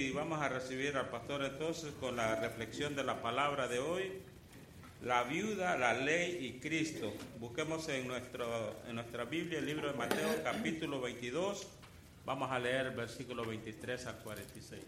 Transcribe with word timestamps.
Y 0.00 0.12
vamos 0.12 0.40
a 0.40 0.48
recibir 0.48 0.96
al 0.96 1.10
pastor 1.10 1.44
entonces 1.44 1.92
con 2.00 2.16
la 2.16 2.34
reflexión 2.36 2.96
de 2.96 3.04
la 3.04 3.20
palabra 3.20 3.68
de 3.68 3.80
hoy, 3.80 4.10
la 5.02 5.24
viuda, 5.24 5.76
la 5.76 5.92
ley 5.92 6.38
y 6.40 6.58
Cristo. 6.58 7.12
Busquemos 7.38 7.86
en, 7.90 8.08
nuestro, 8.08 8.80
en 8.88 8.94
nuestra 8.94 9.24
Biblia 9.26 9.58
el 9.58 9.66
libro 9.66 9.92
de 9.92 9.98
Mateo 9.98 10.42
capítulo 10.42 11.02
22, 11.02 11.66
vamos 12.24 12.50
a 12.50 12.58
leer 12.58 12.86
el 12.86 12.96
versículo 12.96 13.44
23 13.44 14.06
al 14.06 14.16
46. 14.20 14.80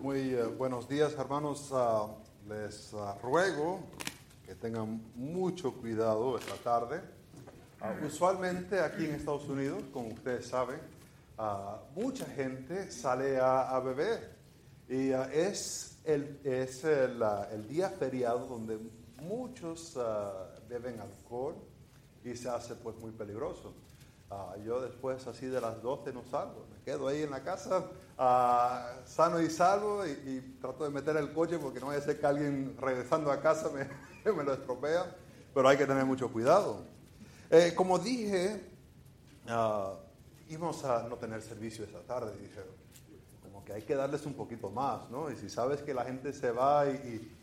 Muy 0.00 0.32
eh, 0.32 0.42
buenos 0.60 0.86
días, 0.86 1.14
hermanos. 1.14 1.70
Ah, 1.72 2.06
les 2.46 2.92
ah, 2.92 3.16
ruego 3.22 3.80
que 4.44 4.54
tengan 4.54 5.10
mucho 5.14 5.72
cuidado 5.72 6.36
esta 6.36 6.54
tarde. 6.56 7.00
Ah, 7.80 7.94
usualmente 8.06 8.78
aquí 8.78 9.06
en 9.06 9.14
Estados 9.14 9.48
Unidos, 9.48 9.84
como 9.90 10.08
ustedes 10.08 10.46
saben, 10.46 10.78
mucha 11.96 12.26
gente 12.26 12.90
sale 12.90 13.38
a, 13.40 13.80
beber 13.80 14.36
y 14.86 15.12
es, 15.32 15.98
el, 16.04 16.38
es 16.44 16.84
el, 16.84 17.66
día 17.66 17.88
feriado 17.88 18.46
donde 18.46 18.78
muchos 19.22 19.98
beben 20.68 21.00
alcohol 21.00 21.54
y 22.22 22.36
se 22.36 22.50
hace 22.50 22.74
pues 22.74 22.98
muy 22.98 23.12
peligroso. 23.12 23.72
yo 24.62 24.82
después 24.82 25.26
así 25.26 25.46
de 25.46 25.62
las 25.62 25.80
12 25.80 26.12
no 26.12 26.22
salgo, 26.30 26.66
me 26.70 26.84
quedo 26.84 27.08
ahí 27.08 27.22
en 27.22 27.30
la 27.30 27.42
casa 27.42 27.86
sano 29.06 29.40
y 29.40 29.48
salvo 29.48 30.04
y, 30.06 30.56
trato 30.60 30.84
de 30.84 30.90
meter 30.90 31.16
el 31.16 31.32
coche 31.32 31.58
porque 31.58 31.80
no 31.80 31.86
vaya 31.86 32.00
a 32.00 32.02
ser 32.02 32.20
que 32.20 32.26
alguien 32.26 32.76
regresando 32.78 33.32
a 33.32 33.40
casa 33.40 33.70
me, 33.70 34.32
me 34.32 34.44
lo 34.44 34.52
estropea, 34.52 35.16
pero 35.54 35.68
hay 35.68 35.78
que 35.78 35.86
tener 35.86 36.04
mucho 36.04 36.30
cuidado. 36.30 36.84
Eh, 37.48 37.72
como 37.74 37.98
dije, 37.98 38.60
íbamos 40.48 40.84
a 40.84 41.08
no 41.08 41.16
tener 41.16 41.40
servicio 41.40 41.84
esa 41.84 42.00
tarde, 42.00 42.36
dije, 42.36 42.60
como 43.42 43.64
que 43.64 43.72
hay 43.72 43.82
que 43.82 43.94
darles 43.94 44.26
un 44.26 44.34
poquito 44.34 44.68
más, 44.70 45.08
¿no? 45.10 45.30
Y 45.30 45.36
si 45.36 45.48
sabes 45.48 45.80
que 45.80 45.94
la 45.94 46.04
gente 46.04 46.34
se 46.34 46.50
va 46.50 46.86
y, 46.90 47.34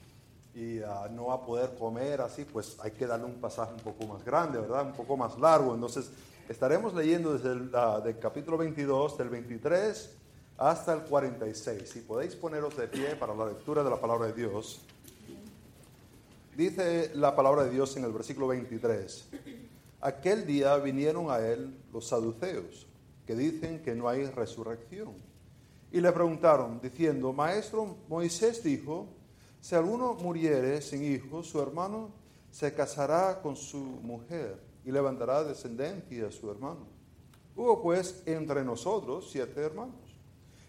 y 0.54 0.82
ah, 0.84 1.10
no 1.12 1.26
va 1.28 1.36
a 1.36 1.42
poder 1.42 1.76
comer 1.76 2.22
así, 2.22 2.46
pues 2.46 2.78
hay 2.82 2.92
que 2.92 3.08
darle 3.08 3.26
un 3.26 3.42
pasaje 3.42 3.74
un 3.74 3.80
poco 3.80 4.06
más 4.06 4.24
grande, 4.24 4.60
¿verdad? 4.60 4.86
Un 4.86 4.94
poco 4.94 5.18
más 5.18 5.40
largo. 5.40 5.74
Entonces, 5.74 6.12
estaremos 6.48 6.94
leyendo 6.94 7.34
desde 7.34 7.52
el 7.52 7.72
del 8.04 8.20
capítulo 8.20 8.60
22, 8.60 9.18
del 9.18 9.30
23 9.30 10.18
hasta 10.58 10.94
el 10.94 11.02
46. 11.02 11.88
Si 11.88 12.00
podéis 12.00 12.36
poneros 12.36 12.76
de 12.76 12.88
pie 12.88 13.16
para 13.16 13.36
la 13.36 13.46
lectura 13.46 13.84
de 13.84 13.90
la 13.90 14.02
palabra 14.02 14.28
de 14.28 14.34
Dios. 14.34 14.82
Dice 16.56 17.12
la 17.14 17.36
palabra 17.36 17.66
de 17.66 17.70
Dios 17.70 17.96
en 17.98 18.04
el 18.04 18.12
versículo 18.12 18.48
23. 18.48 19.30
Aquel 20.02 20.46
día 20.48 20.76
vinieron 20.78 21.30
a 21.30 21.40
él 21.40 21.76
los 21.94 22.08
saduceos, 22.08 22.88
que 23.28 23.36
dicen 23.36 23.84
que 23.84 23.94
no 23.94 24.10
hay 24.10 24.26
resurrección. 24.26 25.14
Y 25.92 26.02
le 26.02 26.12
preguntaron, 26.12 26.82
diciendo, 26.82 27.32
Maestro, 27.32 27.96
Moisés 28.10 28.64
dijo, 28.64 29.08
si 29.62 29.76
alguno 29.76 30.16
muriere 30.16 30.82
sin 30.82 31.04
hijos, 31.04 31.48
su 31.48 31.62
hermano 31.62 32.10
se 32.52 32.74
casará 32.74 33.40
con 33.42 33.56
su 33.56 33.78
mujer 33.78 34.60
y 34.84 34.92
levantará 34.92 35.44
descendencia 35.44 36.28
a 36.28 36.32
su 36.32 36.50
hermano. 36.50 36.88
Hubo 37.56 37.82
pues 37.82 38.24
entre 38.26 38.64
nosotros 38.64 39.30
siete 39.32 39.62
hermanos. 39.62 40.07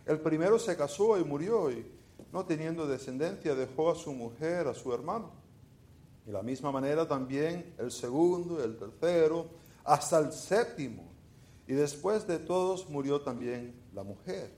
El 0.08 0.20
primero 0.20 0.58
se 0.58 0.74
casó 0.74 1.18
y 1.18 1.22
murió 1.22 1.70
y 1.70 1.84
no 2.32 2.46
teniendo 2.46 2.86
descendencia 2.86 3.54
dejó 3.54 3.90
a 3.90 3.94
su 3.94 4.10
mujer, 4.14 4.66
a 4.66 4.72
su 4.72 4.90
hermano. 4.94 5.32
Y 6.24 6.28
de 6.28 6.32
la 6.32 6.42
misma 6.42 6.72
manera 6.72 7.06
también 7.06 7.74
el 7.76 7.90
segundo, 7.90 8.64
el 8.64 8.78
tercero, 8.78 9.50
hasta 9.84 10.18
el 10.18 10.32
séptimo. 10.32 11.12
Y 11.66 11.74
después 11.74 12.26
de 12.26 12.38
todos 12.38 12.88
murió 12.88 13.20
también 13.20 13.78
la 13.92 14.02
mujer. 14.02 14.50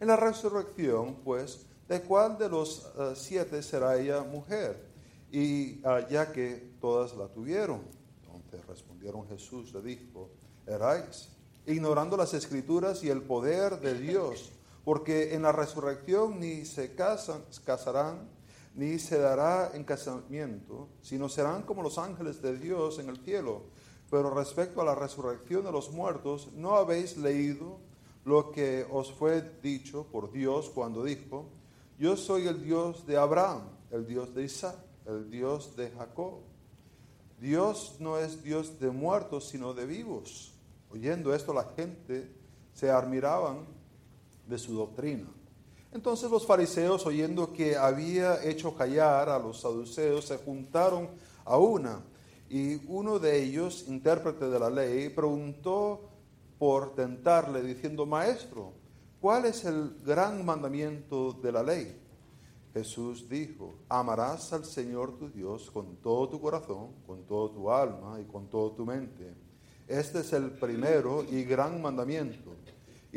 En 0.00 0.08
la 0.08 0.16
resurrección, 0.16 1.16
pues, 1.22 1.66
¿de 1.86 2.00
cuál 2.00 2.38
de 2.38 2.48
los 2.48 2.90
eh, 2.98 3.12
siete 3.14 3.62
será 3.62 3.98
ella 3.98 4.22
mujer? 4.22 4.88
Y 5.30 5.84
ah, 5.84 6.00
ya 6.08 6.32
que 6.32 6.76
todas 6.80 7.14
la 7.14 7.28
tuvieron. 7.28 7.82
Entonces 8.24 8.66
respondieron 8.66 9.28
Jesús, 9.28 9.74
le 9.74 9.82
dijo, 9.82 10.30
erais, 10.66 11.28
ignorando 11.66 12.16
las 12.16 12.32
escrituras 12.32 13.04
y 13.04 13.10
el 13.10 13.20
poder 13.20 13.80
de 13.80 13.92
Dios 13.92 14.52
porque 14.88 15.34
en 15.34 15.42
la 15.42 15.52
resurrección 15.52 16.40
ni 16.40 16.64
se 16.64 16.94
casan, 16.94 17.44
casarán, 17.66 18.26
ni 18.74 18.98
se 18.98 19.18
dará 19.18 19.72
en 19.74 19.84
casamiento, 19.84 20.88
sino 21.02 21.28
serán 21.28 21.64
como 21.64 21.82
los 21.82 21.98
ángeles 21.98 22.40
de 22.40 22.56
Dios 22.56 22.98
en 22.98 23.10
el 23.10 23.18
cielo. 23.18 23.64
Pero 24.10 24.30
respecto 24.30 24.80
a 24.80 24.86
la 24.86 24.94
resurrección 24.94 25.62
de 25.66 25.72
los 25.72 25.92
muertos, 25.92 26.48
¿no 26.54 26.76
habéis 26.76 27.18
leído 27.18 27.80
lo 28.24 28.50
que 28.50 28.86
os 28.90 29.12
fue 29.12 29.42
dicho 29.62 30.06
por 30.10 30.32
Dios 30.32 30.70
cuando 30.70 31.04
dijo, 31.04 31.50
yo 31.98 32.16
soy 32.16 32.46
el 32.46 32.64
Dios 32.64 33.04
de 33.06 33.18
Abraham, 33.18 33.68
el 33.90 34.06
Dios 34.06 34.34
de 34.34 34.44
Isaac, 34.44 34.78
el 35.04 35.30
Dios 35.30 35.76
de 35.76 35.90
Jacob? 35.90 36.38
Dios 37.38 37.96
no 38.00 38.16
es 38.16 38.42
Dios 38.42 38.80
de 38.80 38.90
muertos, 38.90 39.50
sino 39.50 39.74
de 39.74 39.84
vivos. 39.84 40.54
Oyendo 40.90 41.34
esto 41.34 41.52
la 41.52 41.74
gente 41.76 42.32
se 42.72 42.90
admiraban 42.90 43.76
de 44.48 44.58
su 44.58 44.74
doctrina. 44.74 45.28
Entonces 45.92 46.30
los 46.30 46.46
fariseos, 46.46 47.06
oyendo 47.06 47.52
que 47.52 47.76
había 47.76 48.44
hecho 48.44 48.74
callar 48.74 49.28
a 49.28 49.38
los 49.38 49.60
saduceos, 49.60 50.26
se 50.26 50.36
juntaron 50.38 51.08
a 51.44 51.56
una. 51.56 52.02
Y 52.50 52.76
uno 52.86 53.18
de 53.18 53.42
ellos, 53.42 53.84
intérprete 53.88 54.48
de 54.48 54.58
la 54.58 54.70
ley, 54.70 55.08
preguntó 55.08 56.08
por 56.58 56.94
tentarle, 56.94 57.62
diciendo, 57.62 58.04
Maestro, 58.04 58.72
¿cuál 59.20 59.46
es 59.46 59.64
el 59.64 59.96
gran 60.04 60.44
mandamiento 60.44 61.32
de 61.32 61.52
la 61.52 61.62
ley? 61.62 61.96
Jesús 62.74 63.28
dijo, 63.28 63.78
amarás 63.88 64.52
al 64.52 64.64
Señor 64.64 65.18
tu 65.18 65.30
Dios 65.30 65.70
con 65.70 65.96
todo 65.96 66.28
tu 66.28 66.40
corazón, 66.40 66.88
con 67.06 67.24
toda 67.24 67.52
tu 67.52 67.70
alma 67.70 68.20
y 68.20 68.24
con 68.24 68.48
toda 68.48 68.74
tu 68.76 68.84
mente. 68.84 69.34
Este 69.86 70.20
es 70.20 70.32
el 70.34 70.50
primero 70.50 71.24
y 71.24 71.44
gran 71.44 71.80
mandamiento. 71.80 72.54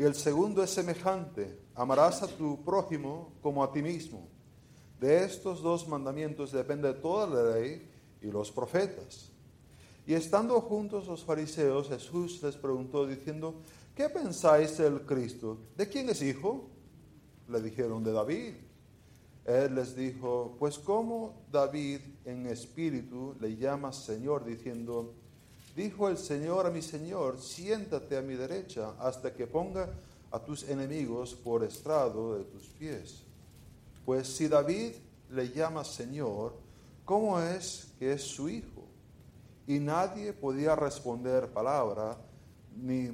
Y 0.02 0.04
el 0.04 0.16
segundo 0.16 0.64
es 0.64 0.70
semejante, 0.70 1.56
amarás 1.76 2.24
a 2.24 2.26
tu 2.26 2.64
prójimo 2.64 3.34
como 3.40 3.62
a 3.62 3.70
ti 3.70 3.82
mismo. 3.82 4.26
De 4.98 5.22
estos 5.22 5.62
dos 5.62 5.86
mandamientos 5.86 6.50
depende 6.50 6.92
toda 6.94 7.24
la 7.28 7.54
ley 7.54 7.88
y 8.20 8.26
los 8.26 8.50
profetas. 8.50 9.30
Y 10.04 10.14
estando 10.14 10.60
juntos 10.60 11.06
los 11.06 11.22
fariseos, 11.22 11.88
Jesús 11.88 12.42
les 12.42 12.56
preguntó 12.56 13.06
diciendo, 13.06 13.60
¿qué 13.94 14.08
pensáis 14.08 14.76
del 14.76 15.02
Cristo? 15.02 15.58
¿De 15.76 15.88
quién 15.88 16.08
es 16.08 16.20
hijo? 16.20 16.68
Le 17.48 17.62
dijeron, 17.62 18.02
de 18.02 18.10
David. 18.10 18.54
Él 19.44 19.76
les 19.76 19.94
dijo, 19.94 20.56
pues 20.58 20.80
como 20.80 21.44
David 21.48 22.00
en 22.24 22.46
espíritu 22.46 23.36
le 23.38 23.56
llama 23.56 23.92
Señor, 23.92 24.44
diciendo, 24.44 25.14
Dijo 25.74 26.08
el 26.08 26.18
Señor 26.18 26.66
a 26.66 26.70
mi 26.70 26.82
Señor, 26.82 27.40
siéntate 27.40 28.18
a 28.18 28.22
mi 28.22 28.34
derecha 28.34 28.94
hasta 28.98 29.32
que 29.32 29.46
ponga 29.46 29.88
a 30.30 30.38
tus 30.38 30.68
enemigos 30.68 31.34
por 31.34 31.64
estrado 31.64 32.36
de 32.36 32.44
tus 32.44 32.64
pies. 32.68 33.22
Pues 34.04 34.28
si 34.28 34.48
David 34.48 34.92
le 35.30 35.48
llama 35.50 35.84
Señor, 35.84 36.54
¿cómo 37.04 37.40
es 37.40 37.92
que 37.98 38.12
es 38.12 38.22
su 38.22 38.48
hijo? 38.48 38.84
Y 39.66 39.78
nadie 39.78 40.34
podía 40.34 40.76
responder 40.76 41.48
palabra, 41.48 42.18
ni 42.76 43.10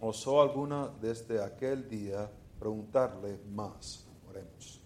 osó 0.00 0.40
alguna 0.40 0.88
desde 1.00 1.42
aquel 1.42 1.88
día 1.88 2.30
preguntarle 2.58 3.38
más. 3.52 4.06
Oremos. 4.28 4.80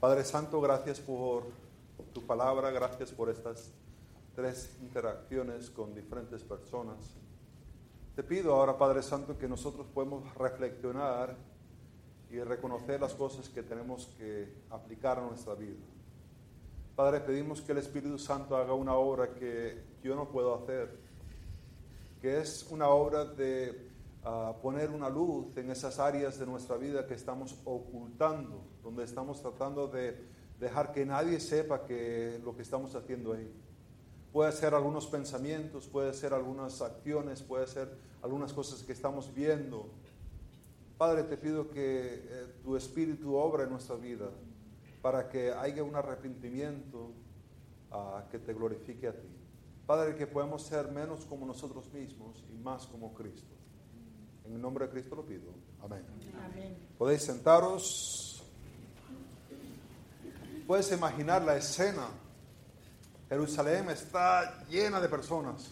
Padre 0.00 0.24
Santo, 0.24 0.60
gracias 0.60 0.98
por 0.98 1.44
tu 2.12 2.26
palabra, 2.26 2.70
gracias 2.70 3.12
por 3.12 3.30
estas 3.30 3.70
tres 4.40 4.74
interacciones 4.80 5.68
con 5.68 5.94
diferentes 5.94 6.42
personas. 6.42 6.96
Te 8.16 8.22
pido 8.22 8.54
ahora, 8.54 8.78
Padre 8.78 9.02
Santo, 9.02 9.36
que 9.36 9.46
nosotros 9.46 9.86
podemos 9.92 10.34
reflexionar 10.34 11.36
y 12.30 12.40
reconocer 12.40 13.02
las 13.02 13.12
cosas 13.12 13.50
que 13.50 13.62
tenemos 13.62 14.06
que 14.16 14.62
aplicar 14.70 15.18
a 15.18 15.26
nuestra 15.26 15.54
vida. 15.54 15.76
Padre, 16.96 17.20
pedimos 17.20 17.60
que 17.60 17.72
el 17.72 17.78
Espíritu 17.78 18.18
Santo 18.18 18.56
haga 18.56 18.72
una 18.72 18.94
obra 18.94 19.34
que 19.34 19.82
yo 20.02 20.16
no 20.16 20.30
puedo 20.30 20.54
hacer, 20.54 20.98
que 22.22 22.40
es 22.40 22.66
una 22.70 22.88
obra 22.88 23.26
de 23.26 23.90
ah, 24.24 24.54
poner 24.62 24.88
una 24.88 25.10
luz 25.10 25.54
en 25.58 25.70
esas 25.70 25.98
áreas 25.98 26.38
de 26.38 26.46
nuestra 26.46 26.78
vida 26.78 27.06
que 27.06 27.12
estamos 27.12 27.58
ocultando, 27.66 28.64
donde 28.82 29.04
estamos 29.04 29.42
tratando 29.42 29.86
de 29.86 30.16
dejar 30.58 30.92
que 30.92 31.04
nadie 31.04 31.40
sepa 31.40 31.84
que 31.84 32.40
lo 32.42 32.56
que 32.56 32.62
estamos 32.62 32.94
haciendo 32.94 33.34
ahí. 33.34 33.69
Puede 34.32 34.52
ser 34.52 34.74
algunos 34.74 35.06
pensamientos, 35.06 35.88
puede 35.88 36.12
ser 36.14 36.32
algunas 36.32 36.80
acciones, 36.80 37.42
puede 37.42 37.66
ser 37.66 37.90
algunas 38.22 38.52
cosas 38.52 38.82
que 38.82 38.92
estamos 38.92 39.34
viendo. 39.34 39.88
Padre, 40.96 41.24
te 41.24 41.36
pido 41.36 41.68
que 41.70 42.24
eh, 42.24 42.46
tu 42.62 42.76
Espíritu 42.76 43.34
obra 43.34 43.64
en 43.64 43.70
nuestra 43.70 43.96
vida 43.96 44.30
para 45.02 45.28
que 45.28 45.52
haya 45.52 45.82
un 45.82 45.96
arrepentimiento 45.96 47.12
ah, 47.90 48.24
que 48.30 48.38
te 48.38 48.54
glorifique 48.54 49.08
a 49.08 49.12
ti. 49.12 49.28
Padre, 49.86 50.14
que 50.14 50.26
podamos 50.26 50.62
ser 50.62 50.92
menos 50.92 51.24
como 51.24 51.44
nosotros 51.44 51.92
mismos 51.92 52.44
y 52.48 52.56
más 52.58 52.86
como 52.86 53.12
Cristo. 53.12 53.56
En 54.44 54.52
el 54.52 54.60
nombre 54.60 54.86
de 54.86 54.92
Cristo 54.92 55.16
lo 55.16 55.24
pido. 55.24 55.50
Amén. 55.82 56.04
Amén. 56.44 56.76
Podéis 56.96 57.22
sentaros. 57.22 58.44
Puedes 60.66 60.92
imaginar 60.92 61.42
la 61.42 61.56
escena. 61.56 62.08
Jerusalén 63.30 63.88
está 63.90 64.58
llena 64.68 65.00
de 65.00 65.08
personas 65.08 65.70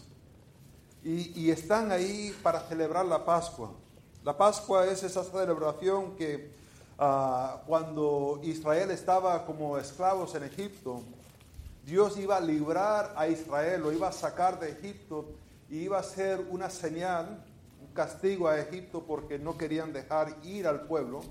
y, 1.03 1.51
están 1.51 1.91
ahí 1.91 2.33
para 2.41 2.61
celebrar 2.61 3.05
la 3.05 3.25
Pascua. 3.25 3.71
La 4.23 4.37
Pascua 4.37 4.85
es 4.85 5.03
esa 5.03 5.25
celebración 5.25 6.15
que 6.15 6.53
ah, 6.97 7.61
cuando 7.67 8.39
Israel 8.43 8.91
estaba 8.91 9.45
como 9.45 9.77
esclavos 9.77 10.35
en 10.35 10.43
Egipto, 10.43 11.03
Dios 11.85 12.17
iba 12.17 12.37
a 12.37 12.39
librar 12.39 13.13
a 13.17 13.27
Israel, 13.27 13.81
lo 13.81 13.91
iba 13.91 14.07
a 14.07 14.13
sacar 14.13 14.57
de 14.57 14.71
Egipto 14.71 15.25
y 15.69 15.79
iba 15.79 15.99
a 15.99 16.03
ser 16.03 16.39
una 16.49 16.69
señal, 16.69 17.43
un 17.81 17.93
castigo 17.93 18.47
a 18.47 18.57
Egipto 18.57 19.03
porque 19.05 19.37
no 19.37 19.57
querían 19.57 19.91
dejar 19.91 20.33
ir 20.45 20.65
al 20.65 20.83
pueblo. 20.87 21.23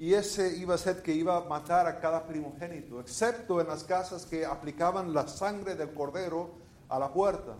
Y 0.00 0.14
ese 0.14 0.56
iba 0.56 0.76
a 0.76 0.78
ser 0.78 1.02
que 1.02 1.12
iba 1.12 1.36
a 1.36 1.44
matar 1.44 1.86
a 1.86 2.00
cada 2.00 2.26
primogénito, 2.26 3.00
excepto 3.00 3.60
en 3.60 3.66
las 3.66 3.84
casas 3.84 4.24
que 4.24 4.46
aplicaban 4.46 5.12
la 5.12 5.28
sangre 5.28 5.74
del 5.74 5.92
cordero 5.92 6.52
a 6.88 6.98
la 6.98 7.12
puerta. 7.12 7.54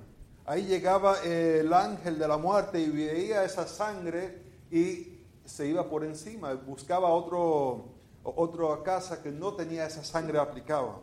Ahí 0.46 0.64
llegaba 0.64 1.20
el 1.22 1.70
ángel 1.70 2.18
de 2.18 2.26
la 2.26 2.38
muerte 2.38 2.80
y 2.80 2.88
veía 2.88 3.44
esa 3.44 3.68
sangre 3.68 4.42
y 4.70 5.20
se 5.44 5.66
iba 5.66 5.86
por 5.86 6.02
encima, 6.02 6.54
buscaba 6.54 7.10
otro, 7.10 7.90
otra 8.24 8.82
casa 8.82 9.22
que 9.22 9.30
no 9.30 9.52
tenía 9.52 9.84
esa 9.84 10.02
sangre 10.02 10.38
aplicada. 10.38 10.98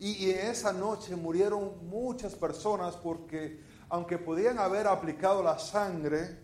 Y, 0.00 0.30
en 0.32 0.48
esa 0.48 0.72
noche 0.72 1.14
murieron 1.14 1.88
muchas 1.88 2.34
personas 2.34 2.96
porque 2.96 3.60
aunque 3.88 4.18
podían 4.18 4.58
haber 4.58 4.88
aplicado 4.88 5.44
la 5.44 5.60
sangre, 5.60 6.40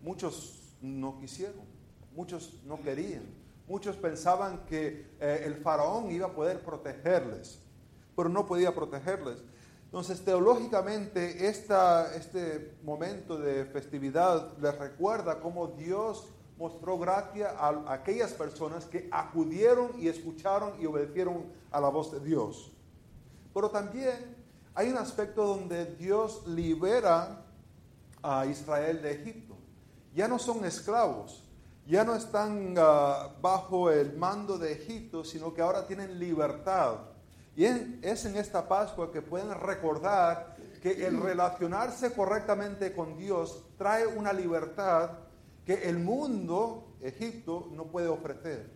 muchos 0.00 0.74
no 0.80 1.18
quisieron, 1.18 1.66
muchos 2.14 2.54
no 2.64 2.80
querían, 2.80 3.37
muchos 3.68 3.96
pensaban 3.96 4.64
que 4.64 5.06
eh, 5.20 5.42
el 5.44 5.56
faraón 5.56 6.10
iba 6.10 6.26
a 6.26 6.32
poder 6.32 6.64
protegerles, 6.64 7.60
pero 8.16 8.28
no 8.28 8.46
podía 8.46 8.74
protegerles. 8.74 9.38
Entonces, 9.84 10.22
teológicamente, 10.24 11.48
este 11.48 12.76
momento 12.82 13.38
de 13.38 13.64
festividad 13.66 14.56
les 14.58 14.76
recuerda 14.76 15.40
cómo 15.40 15.68
Dios 15.68 16.28
mostró 16.58 16.98
gracia 16.98 17.50
a 17.50 17.92
aquellas 17.92 18.32
personas 18.32 18.84
que 18.84 19.08
acudieron 19.10 19.92
y 19.98 20.08
escucharon 20.08 20.74
y 20.80 20.86
obedecieron 20.86 21.46
a 21.70 21.80
la 21.80 21.88
voz 21.88 22.12
de 22.12 22.20
Dios. 22.20 22.72
Pero 23.54 23.70
también 23.70 24.36
hay 24.74 24.90
un 24.90 24.98
aspecto 24.98 25.46
donde 25.46 25.86
Dios 25.96 26.46
libera 26.46 27.44
a 28.22 28.44
Israel 28.44 29.00
de 29.00 29.12
Egipto. 29.12 29.56
Ya 30.14 30.28
no 30.28 30.38
son 30.38 30.64
esclavos, 30.64 31.47
ya 31.88 32.04
no 32.04 32.14
están 32.14 32.74
ah, 32.78 33.30
bajo 33.40 33.90
el 33.90 34.16
mando 34.16 34.58
de 34.58 34.72
Egipto, 34.72 35.24
sino 35.24 35.52
que 35.52 35.62
ahora 35.62 35.86
tienen 35.86 36.20
libertad 36.20 36.98
y 37.58 37.64
es 37.64 38.24
en 38.24 38.36
esta 38.36 38.68
Pascua 38.68 39.10
que 39.10 39.20
pueden 39.20 39.52
recordar 39.52 40.54
que 40.80 41.04
el 41.08 41.20
relacionarse 41.20 42.12
correctamente 42.12 42.94
con 42.94 43.18
Dios 43.18 43.64
trae 43.76 44.06
una 44.06 44.32
libertad 44.32 45.10
que 45.66 45.88
el 45.88 45.98
mundo, 45.98 46.94
Egipto, 47.00 47.68
no 47.72 47.86
puede 47.86 48.06
ofrecer. 48.06 48.70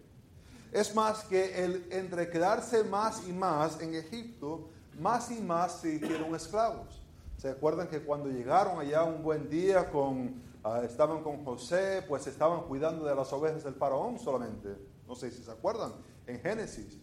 Es 0.72 0.96
más 0.96 1.22
que 1.22 1.64
el 1.64 1.86
entre 1.92 2.28
quedarse 2.28 2.82
más 2.82 3.22
y 3.28 3.32
más 3.32 3.80
en 3.80 3.94
Egipto, 3.94 4.68
más 4.98 5.30
y 5.30 5.40
más 5.40 5.80
se 5.80 5.94
hicieron 5.94 6.34
esclavos. 6.34 7.00
¿Se 7.36 7.50
acuerdan 7.50 7.86
que 7.86 8.00
cuando 8.00 8.30
llegaron 8.30 8.80
allá 8.80 9.04
un 9.04 9.22
buen 9.22 9.48
día 9.48 9.92
con, 9.92 10.42
ah, 10.64 10.82
estaban 10.84 11.22
con 11.22 11.44
José, 11.44 12.04
pues 12.08 12.26
estaban 12.26 12.62
cuidando 12.62 13.04
de 13.04 13.14
las 13.14 13.32
ovejas 13.32 13.64
del 13.64 13.74
faraón 13.74 14.18
solamente? 14.18 14.76
No 15.06 15.14
sé 15.14 15.30
si 15.30 15.42
se 15.42 15.50
acuerdan, 15.50 15.92
en 16.26 16.40
Génesis. 16.40 16.98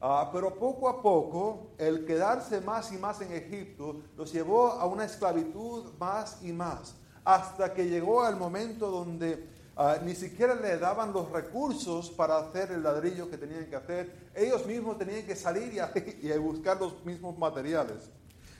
Ah, 0.00 0.28
pero 0.32 0.54
poco 0.58 0.88
a 0.88 1.00
poco, 1.00 1.70
el 1.78 2.04
quedarse 2.04 2.60
más 2.60 2.92
y 2.92 2.98
más 2.98 3.20
en 3.22 3.32
Egipto 3.32 4.02
los 4.16 4.32
llevó 4.32 4.72
a 4.72 4.86
una 4.86 5.04
esclavitud 5.04 5.94
más 5.98 6.42
y 6.42 6.52
más, 6.52 6.94
hasta 7.24 7.72
que 7.72 7.88
llegó 7.88 8.28
el 8.28 8.36
momento 8.36 8.90
donde 8.90 9.48
ah, 9.74 9.96
ni 10.04 10.14
siquiera 10.14 10.54
le 10.54 10.76
daban 10.76 11.12
los 11.14 11.30
recursos 11.30 12.10
para 12.10 12.36
hacer 12.36 12.72
el 12.72 12.82
ladrillo 12.82 13.30
que 13.30 13.38
tenían 13.38 13.66
que 13.66 13.76
hacer. 13.76 14.30
Ellos 14.34 14.66
mismos 14.66 14.98
tenían 14.98 15.24
que 15.24 15.34
salir 15.34 15.72
y 15.72 16.38
buscar 16.38 16.78
los 16.78 17.02
mismos 17.04 17.38
materiales. 17.38 18.10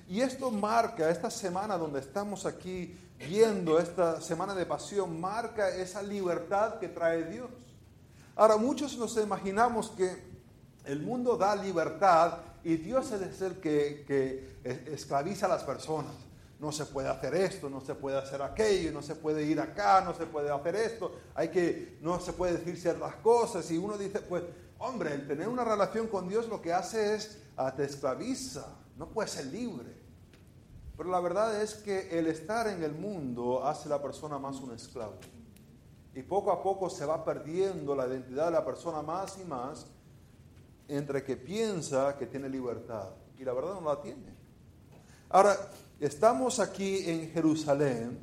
Y 0.08 0.20
esto 0.20 0.50
marca, 0.50 1.10
esta 1.10 1.30
semana 1.30 1.76
donde 1.76 2.00
estamos 2.00 2.46
aquí 2.46 2.96
viendo, 3.18 3.78
esta 3.78 4.20
semana 4.20 4.54
de 4.54 4.66
pasión, 4.66 5.20
marca 5.20 5.68
esa 5.70 6.02
libertad 6.02 6.78
que 6.78 6.88
trae 6.88 7.24
Dios. 7.24 7.50
Ahora, 8.34 8.56
muchos 8.56 8.96
nos 8.98 9.16
imaginamos 9.16 9.90
que 9.90 10.22
el 10.84 11.00
mundo 11.02 11.36
da 11.36 11.56
libertad 11.56 12.38
y 12.62 12.76
Dios 12.76 13.10
es 13.12 13.40
el 13.40 13.60
que, 13.60 14.56
esclaviza 14.92 15.46
a 15.46 15.48
las 15.48 15.64
personas. 15.64 16.12
No 16.58 16.72
se 16.72 16.86
puede 16.86 17.08
hacer 17.08 17.34
esto, 17.34 17.68
no 17.68 17.80
se 17.80 17.94
puede 17.94 18.18
hacer 18.18 18.40
aquello, 18.40 18.90
no 18.90 19.02
se 19.02 19.14
puede 19.14 19.44
ir 19.44 19.60
acá, 19.60 20.00
no 20.00 20.14
se 20.14 20.26
puede 20.26 20.50
hacer 20.50 20.74
esto, 20.74 21.12
hay 21.34 21.48
que, 21.48 21.98
no 22.00 22.18
se 22.18 22.32
puede 22.32 22.54
decir 22.54 22.78
ciertas 22.78 23.14
cosas. 23.16 23.70
Y 23.70 23.76
uno 23.76 23.98
dice, 23.98 24.20
pues, 24.20 24.42
hombre, 24.78 25.12
el 25.14 25.26
tener 25.26 25.48
una 25.48 25.64
relación 25.64 26.06
con 26.06 26.28
Dios 26.28 26.48
lo 26.48 26.62
que 26.62 26.72
hace 26.72 27.14
es 27.14 27.38
ah, 27.56 27.74
te 27.74 27.84
esclaviza, 27.84 28.66
no 28.96 29.08
puedes 29.08 29.32
ser 29.32 29.46
libre. 29.46 30.05
Pero 30.96 31.10
la 31.10 31.20
verdad 31.20 31.62
es 31.62 31.75
que 31.75 32.19
el 32.19 32.26
estar 32.26 32.69
en 32.69 32.82
el 32.82 32.94
mundo 32.94 33.64
hace 33.66 33.88
a 33.88 33.90
la 33.90 34.02
persona 34.02 34.38
más 34.38 34.56
un 34.60 34.72
esclavo. 34.72 35.14
Y 36.14 36.22
poco 36.22 36.50
a 36.50 36.62
poco 36.62 36.88
se 36.88 37.04
va 37.04 37.25
perdiendo 37.25 37.94
la 37.94 38.06
identidad 38.06 38.46
de 38.46 38.52
la 38.52 38.64
persona 38.64 39.02
más 39.02 39.37
y 39.38 39.44
más 39.44 39.87
entre 40.88 41.22
que 41.22 41.37
piensa 41.37 42.16
que 42.16 42.26
tiene 42.26 42.48
libertad 42.48 43.10
y 43.38 43.44
la 43.44 43.52
verdad 43.52 43.75
no 43.75 43.82
la 43.82 44.00
tiene. 44.00 44.34
Ahora, 45.28 45.56
estamos 46.00 46.60
aquí 46.60 47.08
en 47.10 47.31
Jerusalén 47.31 48.19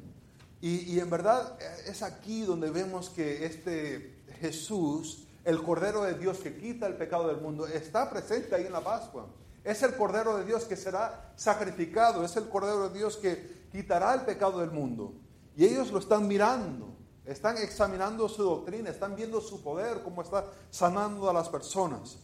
y, 0.61 0.97
en 0.97 1.09
verdad 1.09 1.57
es 1.85 2.01
aquí 2.01 2.43
donde 2.43 2.71
vemos 2.71 3.09
que 3.09 3.45
este 3.45 4.23
Jesús, 4.39 5.27
el 5.43 5.61
Cordero 5.61 6.03
de 6.03 6.13
Dios 6.13 6.39
que 6.39 6.55
quita 6.55 6.87
el 6.87 6.95
pecado 6.95 7.27
del 7.27 7.41
mundo, 7.41 7.67
está 7.67 8.09
presente 8.09 8.55
ahí 8.55 8.65
en 8.65 8.71
la 8.71 8.81
Pascua. 8.81 9.27
Es 9.63 9.81
el 9.83 9.95
Cordero 9.95 10.37
de 10.37 10.45
Dios 10.45 10.65
que 10.65 10.75
será 10.75 11.31
sacrificado, 11.35 12.23
es 12.25 12.35
el 12.35 12.49
Cordero 12.49 12.89
de 12.89 12.97
Dios 12.97 13.17
que 13.17 13.67
quitará 13.71 14.13
el 14.13 14.21
pecado 14.21 14.59
del 14.59 14.71
mundo. 14.71 15.13
Y 15.55 15.65
ellos 15.65 15.91
lo 15.91 15.99
están 15.99 16.27
mirando, 16.27 16.95
están 17.25 17.57
examinando 17.57 18.27
su 18.27 18.43
doctrina, 18.43 18.89
están 18.89 19.15
viendo 19.15 19.39
su 19.39 19.63
poder, 19.63 20.01
cómo 20.03 20.21
está 20.21 20.45
sanando 20.69 21.29
a 21.29 21.33
las 21.33 21.47
personas 21.47 22.17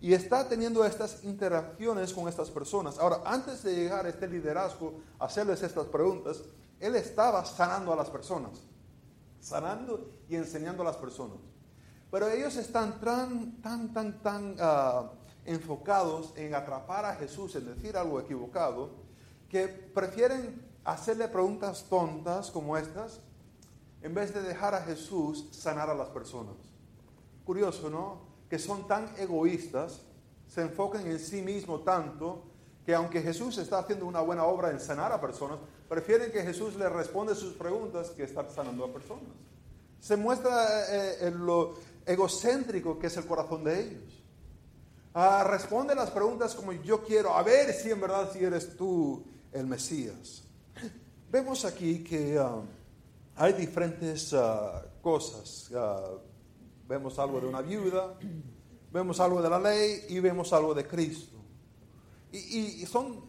y 0.00 0.14
está 0.14 0.48
teniendo 0.48 0.84
estas 0.84 1.22
interacciones 1.24 2.12
con 2.12 2.26
estas 2.26 2.50
personas. 2.50 2.98
Ahora, 2.98 3.20
antes 3.24 3.62
de 3.62 3.74
llegar 3.74 4.06
a 4.06 4.08
este 4.08 4.26
liderazgo, 4.26 5.00
hacerles 5.18 5.62
estas 5.62 5.86
preguntas, 5.86 6.42
él 6.80 6.96
estaba 6.96 7.44
sanando 7.44 7.92
a 7.92 7.96
las 7.96 8.08
personas, 8.08 8.52
sanando 9.40 10.10
y 10.28 10.36
enseñando 10.36 10.82
a 10.82 10.86
las 10.86 10.96
personas. 10.96 11.36
Pero 12.10 12.28
ellos 12.30 12.56
están 12.56 12.98
tan, 13.00 13.60
tan, 13.60 13.92
tan, 13.92 14.22
tan 14.22 14.56
ah, 14.58 15.10
enfocados 15.50 16.32
en 16.36 16.54
atrapar 16.54 17.04
a 17.04 17.14
Jesús, 17.16 17.54
en 17.56 17.66
decir 17.66 17.96
algo 17.96 18.20
equivocado, 18.20 18.90
que 19.48 19.68
prefieren 19.68 20.62
hacerle 20.84 21.28
preguntas 21.28 21.86
tontas 21.88 22.50
como 22.50 22.76
estas, 22.76 23.20
en 24.02 24.14
vez 24.14 24.32
de 24.32 24.42
dejar 24.42 24.74
a 24.74 24.82
Jesús 24.82 25.48
sanar 25.52 25.90
a 25.90 25.94
las 25.94 26.08
personas. 26.08 26.54
Curioso, 27.44 27.90
¿no? 27.90 28.30
que 28.48 28.58
son 28.58 28.86
tan 28.86 29.08
egoístas, 29.18 30.00
se 30.48 30.62
enfocan 30.62 31.06
en 31.06 31.18
sí 31.18 31.42
mismo 31.42 31.80
tanto, 31.80 32.42
que 32.84 32.94
aunque 32.94 33.22
Jesús 33.22 33.58
está 33.58 33.78
haciendo 33.78 34.06
una 34.06 34.20
buena 34.20 34.44
obra 34.44 34.70
en 34.70 34.80
sanar 34.80 35.12
a 35.12 35.20
personas, 35.20 35.58
prefieren 35.88 36.32
que 36.32 36.42
Jesús 36.42 36.74
les 36.76 36.90
responda 36.90 37.34
sus 37.34 37.54
preguntas 37.54 38.10
que 38.10 38.24
estar 38.24 38.50
sanando 38.50 38.84
a 38.84 38.92
personas. 38.92 39.30
Se 40.00 40.16
muestra 40.16 40.86
eh, 40.88 41.30
lo 41.30 41.74
egocéntrico 42.06 42.98
que 42.98 43.06
es 43.06 43.16
el 43.16 43.26
corazón 43.26 43.62
de 43.62 43.80
ellos. 43.80 44.19
Ah, 45.12 45.44
responde 45.44 45.94
las 45.94 46.10
preguntas 46.10 46.54
como 46.54 46.72
yo 46.72 47.02
quiero, 47.02 47.34
a 47.34 47.42
ver 47.42 47.72
si 47.72 47.90
en 47.90 48.00
verdad 48.00 48.30
si 48.32 48.44
eres 48.44 48.76
tú 48.76 49.24
el 49.52 49.66
Mesías. 49.66 50.44
Vemos 51.30 51.64
aquí 51.64 52.04
que 52.04 52.38
ah, 52.38 52.60
hay 53.36 53.52
diferentes 53.54 54.32
ah, 54.34 54.84
cosas 55.02 55.70
Vemos 56.90 57.20
algo 57.20 57.40
de 57.40 57.46
una 57.46 57.60
viuda, 57.60 58.18
vemos 58.92 59.20
algo 59.20 59.40
de 59.40 59.48
la 59.48 59.60
ley 59.60 60.06
y 60.08 60.18
vemos 60.18 60.52
algo 60.52 60.74
de 60.74 60.88
Cristo. 60.88 61.36
Y, 62.32 62.84
son 62.86 63.28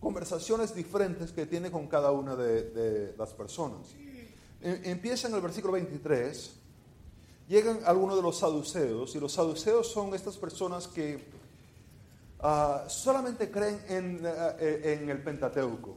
conversaciones 0.00 0.74
diferentes 0.74 1.30
que 1.30 1.46
tiene 1.46 1.70
con 1.70 1.86
cada 1.86 2.10
una 2.10 2.34
de, 2.34 3.14
las 3.16 3.32
personas. 3.32 3.94
em- 4.60 4.80
empieza 4.84 5.28
en 5.28 5.34
el 5.34 5.40
versículo 5.40 5.74
23, 5.74 6.52
llegan 7.48 7.80
algunos 7.84 8.16
de 8.16 8.22
los 8.22 8.38
saduceos, 8.38 9.14
y 9.14 9.20
los 9.20 9.32
saduceos 9.32 9.86
son 9.86 10.14
estas 10.14 10.36
personas 10.36 10.88
que 10.88 11.24
ah, 12.40 12.84
solamente 12.88 13.50
creen 13.50 13.80
en, 13.88 14.20
eh, 14.24 14.98
en 15.00 15.10
el 15.10 15.22
Pentateuco. 15.22 15.96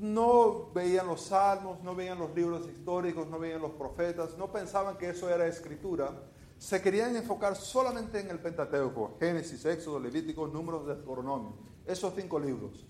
No 0.00 0.70
veían 0.72 1.06
los 1.06 1.22
salmos, 1.22 1.82
no 1.82 1.94
veían 1.94 2.18
los 2.18 2.34
libros 2.34 2.66
históricos, 2.68 3.28
no 3.28 3.38
veían 3.38 3.60
los 3.60 3.72
profetas, 3.72 4.38
no 4.38 4.50
pensaban 4.50 4.96
que 4.96 5.10
eso 5.10 5.28
era 5.28 5.46
escritura. 5.46 6.10
Se 6.58 6.80
querían 6.80 7.14
enfocar 7.14 7.54
solamente 7.54 8.18
en 8.18 8.30
el 8.30 8.38
Pentateuco, 8.38 9.16
Génesis, 9.20 9.64
Éxodo, 9.64 10.00
Levítico, 10.00 10.48
Números, 10.48 10.86
Deuteronomio, 10.86 11.54
esos 11.86 12.14
cinco 12.16 12.40
libros. 12.40 12.86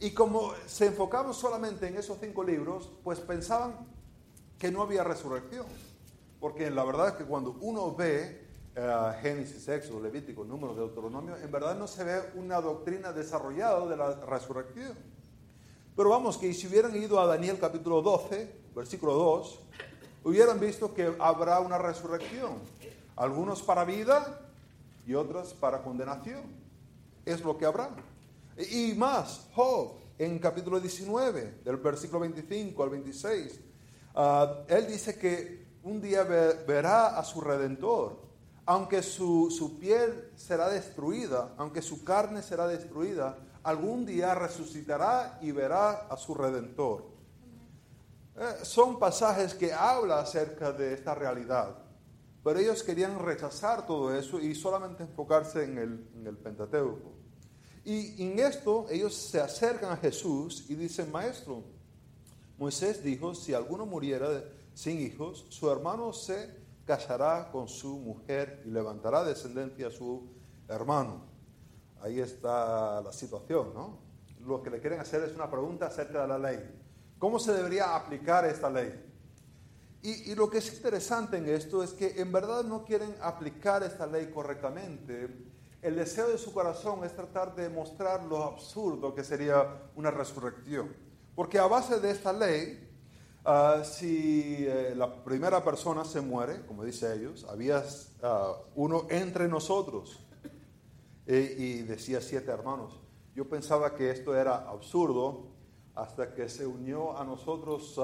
Y 0.00 0.10
como 0.10 0.52
se 0.66 0.86
enfocaban 0.86 1.32
solamente 1.32 1.86
en 1.86 1.96
esos 1.96 2.18
cinco 2.20 2.42
libros, 2.42 2.90
pues 3.04 3.20
pensaban 3.20 3.86
que 4.58 4.70
no 4.70 4.82
había 4.82 5.04
resurrección. 5.04 5.66
Porque 6.40 6.70
la 6.70 6.84
verdad 6.84 7.08
es 7.08 7.14
que 7.14 7.24
cuando 7.24 7.56
uno 7.60 7.94
ve 7.94 8.46
eh, 8.74 9.12
Génesis, 9.22 9.66
Éxodo, 9.68 10.00
Levítico, 10.00 10.44
Números, 10.44 10.76
Deuteronomio, 10.76 11.36
en 11.36 11.50
verdad 11.50 11.76
no 11.76 11.86
se 11.86 12.04
ve 12.04 12.20
una 12.34 12.60
doctrina 12.60 13.12
desarrollada 13.12 13.86
de 13.86 13.96
la 13.96 14.14
resurrección. 14.26 14.94
Pero 15.96 16.10
vamos, 16.10 16.36
que 16.36 16.52
si 16.52 16.66
hubieran 16.66 16.94
ido 16.94 17.18
a 17.18 17.26
Daniel 17.26 17.58
capítulo 17.58 18.02
12, 18.02 18.52
versículo 18.74 19.14
2, 19.14 19.60
hubieran 20.24 20.60
visto 20.60 20.92
que 20.92 21.14
habrá 21.18 21.60
una 21.60 21.78
resurrección. 21.78 22.58
Algunos 23.16 23.62
para 23.62 23.84
vida 23.84 24.40
y 25.06 25.14
otros 25.14 25.54
para 25.54 25.82
condenación. 25.82 26.42
Es 27.24 27.42
lo 27.42 27.56
que 27.56 27.64
habrá. 27.64 27.88
Y 28.70 28.92
más, 28.92 29.48
Job, 29.54 29.92
en 30.18 30.38
capítulo 30.38 30.80
19, 30.80 31.60
del 31.64 31.76
versículo 31.78 32.20
25 32.20 32.82
al 32.82 32.90
26, 32.90 33.60
ah, 34.16 34.64
él 34.68 34.86
dice 34.86 35.18
que 35.18 35.65
un 35.86 36.00
día 36.00 36.24
verá 36.24 37.16
a 37.16 37.22
su 37.22 37.40
redentor, 37.40 38.20
aunque 38.64 39.04
su, 39.04 39.52
su 39.56 39.78
piel 39.78 40.32
será 40.34 40.68
destruida, 40.68 41.54
aunque 41.56 41.80
su 41.80 42.02
carne 42.02 42.42
será 42.42 42.66
destruida, 42.66 43.38
algún 43.62 44.04
día 44.04 44.34
resucitará 44.34 45.38
y 45.40 45.52
verá 45.52 46.08
a 46.08 46.16
su 46.16 46.34
redentor. 46.34 47.06
Eh, 48.36 48.64
son 48.64 48.98
pasajes 48.98 49.54
que 49.54 49.72
habla 49.72 50.18
acerca 50.18 50.72
de 50.72 50.92
esta 50.92 51.14
realidad, 51.14 51.76
pero 52.42 52.58
ellos 52.58 52.82
querían 52.82 53.20
rechazar 53.20 53.86
todo 53.86 54.12
eso 54.12 54.40
y 54.40 54.56
solamente 54.56 55.04
enfocarse 55.04 55.62
en 55.62 55.78
el, 55.78 56.10
en 56.16 56.26
el 56.26 56.36
Pentateuco. 56.36 57.12
Y 57.84 58.20
en 58.24 58.40
esto 58.40 58.86
ellos 58.90 59.14
se 59.14 59.40
acercan 59.40 59.92
a 59.92 59.96
Jesús 59.98 60.64
y 60.68 60.74
dicen, 60.74 61.12
maestro, 61.12 61.62
Moisés 62.58 63.04
dijo, 63.04 63.36
si 63.36 63.54
alguno 63.54 63.86
muriera 63.86 64.42
sin 64.76 65.00
hijos, 65.00 65.46
su 65.48 65.68
hermano 65.70 66.12
se 66.12 66.54
casará 66.84 67.50
con 67.50 67.66
su 67.66 67.98
mujer 67.98 68.62
y 68.64 68.70
levantará 68.70 69.24
descendencia 69.24 69.88
a 69.88 69.90
su 69.90 70.28
hermano 70.68 71.36
ahí 72.06 72.20
está 72.20 73.00
la 73.00 73.12
situación, 73.12 73.74
¿no? 73.74 73.98
Lo 74.46 74.62
que 74.62 74.70
le 74.70 74.80
quieren 74.80 75.00
hacer 75.00 75.22
es 75.24 75.34
una 75.34 75.50
pregunta 75.50 75.86
acerca 75.86 76.22
de 76.22 76.28
la 76.28 76.38
ley. 76.38 76.58
¿Cómo 77.18 77.38
se 77.38 77.52
debería 77.52 77.96
aplicar 77.96 78.44
esta 78.44 78.70
ley? 78.70 79.02
Y, 80.02 80.36
lo 80.36 80.48
que 80.48 80.58
es 80.58 80.72
interesante 80.72 81.38
en 81.38 81.48
esto 81.48 81.82
es 81.82 81.90
que 81.90 82.20
en 82.20 82.30
verdad 82.30 82.62
no 82.62 82.84
quieren 82.84 83.16
aplicar 83.20 83.82
esta 83.82 84.06
ley 84.06 84.30
correctamente. 84.32 85.28
El 85.82 85.96
deseo 85.96 86.28
de 86.28 86.38
su 86.38 86.52
corazón 86.52 87.02
es 87.04 87.12
tratar 87.12 87.56
de 87.56 87.68
mostrar 87.68 88.22
lo 88.22 88.44
absurdo 88.44 89.12
que 89.12 89.24
sería 89.24 89.66
una 89.96 90.12
resurrección. 90.12 90.94
Porque 91.34 91.58
a 91.58 91.66
base 91.66 91.98
de 91.98 92.12
esta 92.12 92.32
ley, 92.32 92.88
ah, 93.46 93.82
si 93.84 94.66
eh, 94.66 94.94
la 94.96 95.22
primera 95.24 95.64
persona 95.64 96.04
se 96.04 96.20
muere, 96.20 96.66
como 96.66 96.84
dice 96.84 97.14
ellos, 97.14 97.46
había 97.48 97.82
ah, 98.22 98.52
uno 98.74 99.06
entre 99.08 99.48
nosotros 99.48 100.22
y 101.28 101.82
decía 101.82 102.20
siete 102.20 102.52
hermanos. 102.52 103.00
Yo 103.34 103.48
pensaba 103.48 103.94
que 103.94 104.10
esto 104.10 104.36
era 104.36 104.68
absurdo 104.68 105.48
hasta 105.96 106.32
que 106.32 106.48
se 106.48 106.64
unió 106.64 107.18
a 107.18 107.24
nosotros 107.24 107.98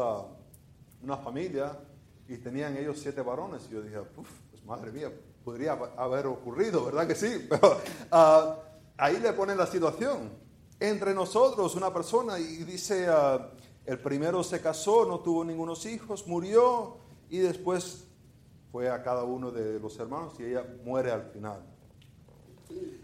una 1.01 1.17
familia 1.19 1.79
y 2.27 2.39
tenían 2.39 2.77
ellos 2.77 2.99
siete 3.01 3.23
varones. 3.23 3.63
Y 3.69 3.75
yo 3.75 3.83
dije, 3.83 3.99
pues 4.17 4.65
madre 4.65 4.91
mía, 4.91 5.13
podría 5.45 5.73
haber 5.97 6.27
ocurrido, 6.27 6.85
¿verdad 6.85 7.07
que 7.07 7.15
sí? 7.15 7.47
Pero 7.51 7.77
ah, 8.11 8.57
ahí 8.97 9.19
le 9.19 9.33
ponen 9.33 9.57
la 9.57 9.67
situación. 9.67 10.31
Entre 10.81 11.15
nosotros 11.15 11.77
una 11.77 11.93
persona 11.93 12.39
y 12.39 12.65
dice, 12.65 13.07
el 13.85 13.99
primero 13.99 14.43
se 14.45 14.61
casó, 14.61 15.05
no 15.05 15.21
tuvo 15.21 15.45
ningunos 15.45 15.87
hijos, 15.87 16.27
murió 16.27 16.99
y 17.29 17.39
después 17.39 18.05
fue 18.71 18.89
a 18.89 19.03
cada 19.03 19.25
uno 19.25 19.51
de 19.51 19.81
los 19.81 19.99
hermanos 19.99 20.35
y 20.39 20.45
ella 20.45 20.65
muere 20.85 21.11
al 21.11 21.25
final. 21.25 21.63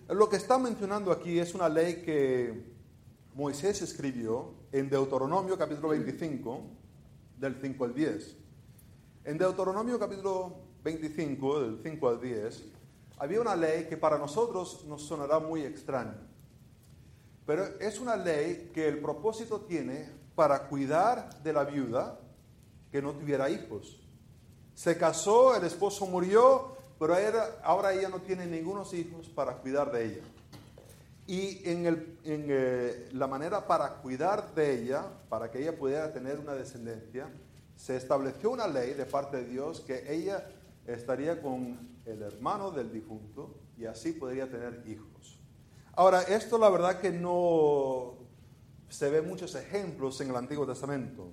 Lo 0.09 0.29
que 0.29 0.37
está 0.37 0.59
mencionando 0.59 1.13
aquí 1.13 1.39
es 1.39 1.55
una 1.55 1.69
ley 1.69 2.03
que 2.03 2.65
Moisés 3.35 3.83
escribió 3.83 4.55
en 4.73 4.89
Deuteronomio 4.89 5.59
capítulo 5.59 5.89
25, 5.89 6.63
del 7.39 7.57
5 7.61 7.85
al 7.85 7.95
10. 7.95 8.37
En 9.25 9.39
Deuteronomio 9.39 9.99
capítulo 9.99 10.57
25, 10.83 11.61
del 11.61 11.81
5 11.83 12.09
al 12.09 12.21
10, 12.21 12.65
había 13.19 13.41
una 13.41 13.55
ley 13.55 13.87
que 13.89 13.97
para 13.97 14.17
nosotros 14.17 14.85
nos 14.87 15.03
sonará 15.03 15.39
muy 15.39 15.63
extraña. 15.63 16.17
Pero 17.45 17.65
es 17.81 18.01
una 18.01 18.17
ley 18.17 18.71
que 18.73 18.89
el 18.89 19.01
propósito 19.01 19.61
tiene 19.63 20.18
para 20.39 20.69
cuidar 20.69 21.43
de 21.43 21.53
la 21.53 21.65
viuda 21.65 22.17
que 22.93 23.03
no 23.03 23.11
tuviera 23.11 23.51
hijos. 23.51 23.99
Se 24.73 24.97
casó, 24.97 25.57
el 25.57 25.65
esposo 25.65 26.07
murió, 26.07 26.77
pero 26.97 27.17
ahora 27.65 27.93
ella 27.93 28.09
no 28.09 28.21
tiene 28.21 28.47
ningunos 28.47 28.95
hijos 28.95 29.29
para 29.29 29.57
cuidar 29.57 29.91
de 29.91 30.05
ella. 30.05 30.23
Y 31.27 31.69
en, 31.69 32.07
eh, 32.23 33.09
la 33.15 33.27
manera 33.27 33.67
para 33.67 33.95
cuidar 33.95 34.55
de 34.55 34.81
ella, 34.81 35.07
para 35.29 35.51
que 35.51 35.61
ella 35.61 35.77
pudiera 35.77 36.13
tener 36.13 36.39
una 36.39 36.55
descendencia, 36.55 37.29
se 37.75 37.97
estableció 37.97 38.53
una 38.53 38.69
ley 38.69 38.95
de 38.95 39.07
parte 39.07 39.39
de 39.39 39.45
Dios 39.45 39.81
que 39.81 40.05
ella 40.09 40.49
estaría 40.87 41.43
con 41.43 41.99
el 42.07 42.23
hermano 42.23 42.71
del 42.71 42.93
difunto 42.93 43.57
y 43.77 43.87
así 43.87 44.13
podría 44.13 44.49
tener 44.49 44.85
hijos. 44.87 45.41
Ahora, 45.95 46.23
esto 46.23 46.59
la 46.59 46.71
verdad 46.71 47.01
que 47.01 47.11
no 47.11 48.18
se 48.89 49.11
ve 49.11 49.23
muchos 49.23 49.55
ejemplos 49.55 50.21
en 50.21 50.31
el 50.31 50.37
Antiguo 50.37 50.67
Testamento. 50.67 51.31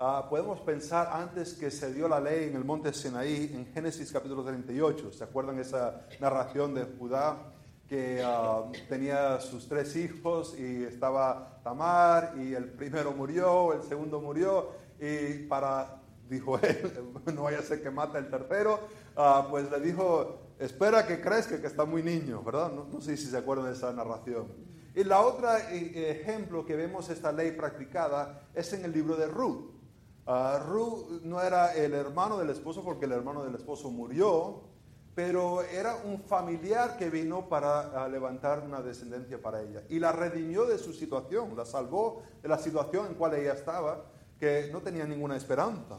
Ah, 0.00 0.26
podemos 0.30 0.60
pensar 0.60 1.10
antes 1.12 1.54
que 1.54 1.72
se 1.72 1.92
dio 1.92 2.06
la 2.06 2.20
ley 2.20 2.48
en 2.48 2.56
el 2.56 2.64
monte 2.64 2.92
Sinaí, 2.92 3.50
en 3.52 3.66
Génesis 3.72 4.12
capítulo 4.12 4.44
38. 4.44 5.12
¿Se 5.12 5.24
acuerdan 5.24 5.58
esa 5.58 6.06
narración 6.20 6.74
de 6.74 6.84
Judá 6.84 7.52
que 7.88 8.22
ah, 8.24 8.70
tenía 8.88 9.40
sus 9.40 9.66
tres 9.66 9.96
hijos 9.96 10.54
y 10.56 10.84
estaba 10.84 11.60
Tamar 11.64 12.34
y 12.38 12.54
el 12.54 12.66
primero 12.66 13.10
murió, 13.10 13.72
el 13.72 13.82
segundo 13.82 14.20
murió 14.20 14.70
y 15.00 15.46
para, 15.48 16.00
dijo 16.28 16.58
él, 16.60 17.12
no 17.34 17.42
vaya 17.42 17.58
a 17.58 17.62
ser 17.62 17.82
que 17.82 17.90
mata 17.90 18.18
el 18.18 18.30
tercero, 18.30 18.78
ah, 19.16 19.48
pues 19.50 19.68
le 19.68 19.80
dijo, 19.80 20.52
espera 20.60 21.08
que 21.08 21.20
crezca, 21.20 21.60
que 21.60 21.66
está 21.66 21.84
muy 21.84 22.04
niño, 22.04 22.40
¿verdad? 22.44 22.70
No, 22.70 22.84
no 22.84 23.00
sé 23.00 23.16
si 23.16 23.26
se 23.26 23.36
acuerdan 23.36 23.66
de 23.66 23.72
esa 23.72 23.92
narración. 23.92 24.67
Y 24.98 25.04
la 25.04 25.20
otra 25.20 25.70
eh, 25.70 26.10
ejemplo 26.10 26.66
que 26.66 26.74
vemos 26.74 27.08
esta 27.08 27.30
ley 27.30 27.52
practicada 27.52 28.48
es 28.52 28.72
en 28.72 28.84
el 28.84 28.90
libro 28.90 29.14
de 29.14 29.28
Ruth. 29.28 29.70
Uh, 30.26 30.58
Ru 30.68 31.20
no 31.22 31.40
era 31.40 31.72
el 31.72 31.94
hermano 31.94 32.36
del 32.36 32.50
esposo 32.50 32.82
porque 32.82 33.04
el 33.04 33.12
hermano 33.12 33.44
del 33.44 33.54
esposo 33.54 33.92
murió, 33.92 34.64
pero 35.14 35.62
era 35.62 35.94
un 36.04 36.20
familiar 36.22 36.96
que 36.96 37.10
vino 37.10 37.48
para 37.48 37.92
ah, 37.92 38.08
levantar 38.08 38.64
una 38.66 38.82
descendencia 38.82 39.40
para 39.40 39.62
ella. 39.62 39.84
Y 39.88 40.00
la 40.00 40.10
redimió 40.10 40.66
de 40.66 40.78
su 40.78 40.92
situación, 40.92 41.56
la 41.56 41.64
salvó 41.64 42.24
de 42.42 42.48
la 42.48 42.58
situación 42.58 43.06
en 43.06 43.14
cual 43.14 43.34
ella 43.34 43.52
estaba, 43.52 44.04
que 44.40 44.68
no 44.72 44.80
tenía 44.80 45.04
ninguna 45.04 45.36
esperanza. 45.36 45.98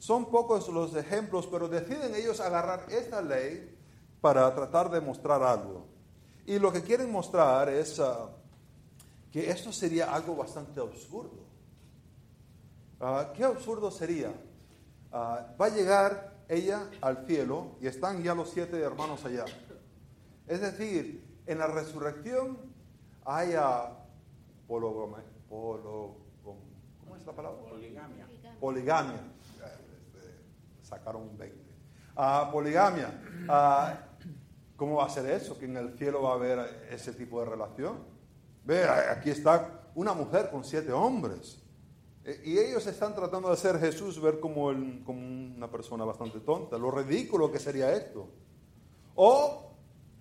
Son 0.00 0.32
pocos 0.32 0.68
los 0.68 0.96
ejemplos, 0.96 1.46
pero 1.46 1.68
deciden 1.68 2.16
ellos 2.16 2.40
agarrar 2.40 2.86
esta 2.90 3.22
ley 3.22 3.78
para 4.20 4.52
tratar 4.52 4.90
de 4.90 5.00
mostrar 5.00 5.44
algo. 5.44 5.89
Y 6.46 6.58
lo 6.58 6.72
que 6.72 6.82
quieren 6.82 7.10
mostrar 7.10 7.68
es 7.68 8.00
ah, 8.00 8.30
que 9.30 9.50
esto 9.50 9.72
sería 9.72 10.14
algo 10.14 10.36
bastante 10.36 10.80
absurdo. 10.80 11.44
Ah, 13.00 13.32
qué 13.34 13.44
absurdo 13.44 13.90
sería. 13.90 14.32
Ah, 15.12 15.46
va 15.60 15.66
a 15.66 15.70
llegar 15.70 16.44
ella 16.48 16.90
al 17.00 17.26
cielo 17.26 17.76
y 17.80 17.86
están 17.86 18.22
ya 18.22 18.34
los 18.34 18.50
siete 18.50 18.80
hermanos 18.80 19.24
allá. 19.24 19.44
Es 20.46 20.60
decir, 20.60 21.24
en 21.46 21.58
la 21.58 21.68
resurrección 21.68 22.58
hay 23.24 23.54
¿cómo 26.42 27.16
es 27.16 27.24
la 27.24 27.32
palabra? 27.32 27.60
Poligamia. 27.68 28.26
Poligamia. 28.60 29.20
Este, 29.54 30.42
sacaron 30.82 31.22
un 31.22 31.38
20. 31.38 31.56
Ah, 32.16 32.48
poligamia. 32.52 33.14
¿Cómo 34.80 34.96
va 34.96 35.04
a 35.04 35.10
ser 35.10 35.26
eso? 35.26 35.58
Que 35.58 35.66
en 35.66 35.76
el 35.76 35.98
cielo 35.98 36.22
va 36.22 36.30
a 36.30 36.34
haber 36.36 36.86
ese 36.90 37.12
tipo 37.12 37.38
de 37.40 37.44
relación. 37.50 37.98
Ve, 38.64 38.82
aquí 38.88 39.28
está 39.28 39.90
una 39.94 40.14
mujer 40.14 40.48
con 40.50 40.64
siete 40.64 40.90
hombres. 40.90 41.62
Eh, 42.24 42.40
Y 42.46 42.58
ellos 42.58 42.86
están 42.86 43.14
tratando 43.14 43.48
de 43.48 43.54
hacer 43.54 43.78
Jesús 43.78 44.18
ver 44.22 44.40
como, 44.40 44.70
el- 44.70 45.02
como 45.04 45.20
una 45.20 45.70
persona 45.70 46.06
bastante 46.06 46.40
tonta, 46.40 46.78
lo 46.78 46.90
ridículo 46.90 47.52
que 47.52 47.58
sería 47.58 47.92
esto. 47.92 48.26
O 49.16 49.66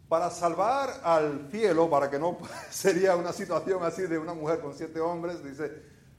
para 0.09 0.29
salvar 0.29 0.89
al 1.05 1.47
cielo, 1.49 1.89
para 1.89 2.09
que 2.09 2.19
no 2.19 2.37
sería 2.69 3.15
una 3.15 3.31
situación 3.31 3.81
así 3.83 4.01
de 4.07 4.17
una 4.17 4.33
mujer 4.33 4.59
con 4.59 4.73
siete 4.73 4.99
hombres, 4.99 5.41
dice, 5.41 5.71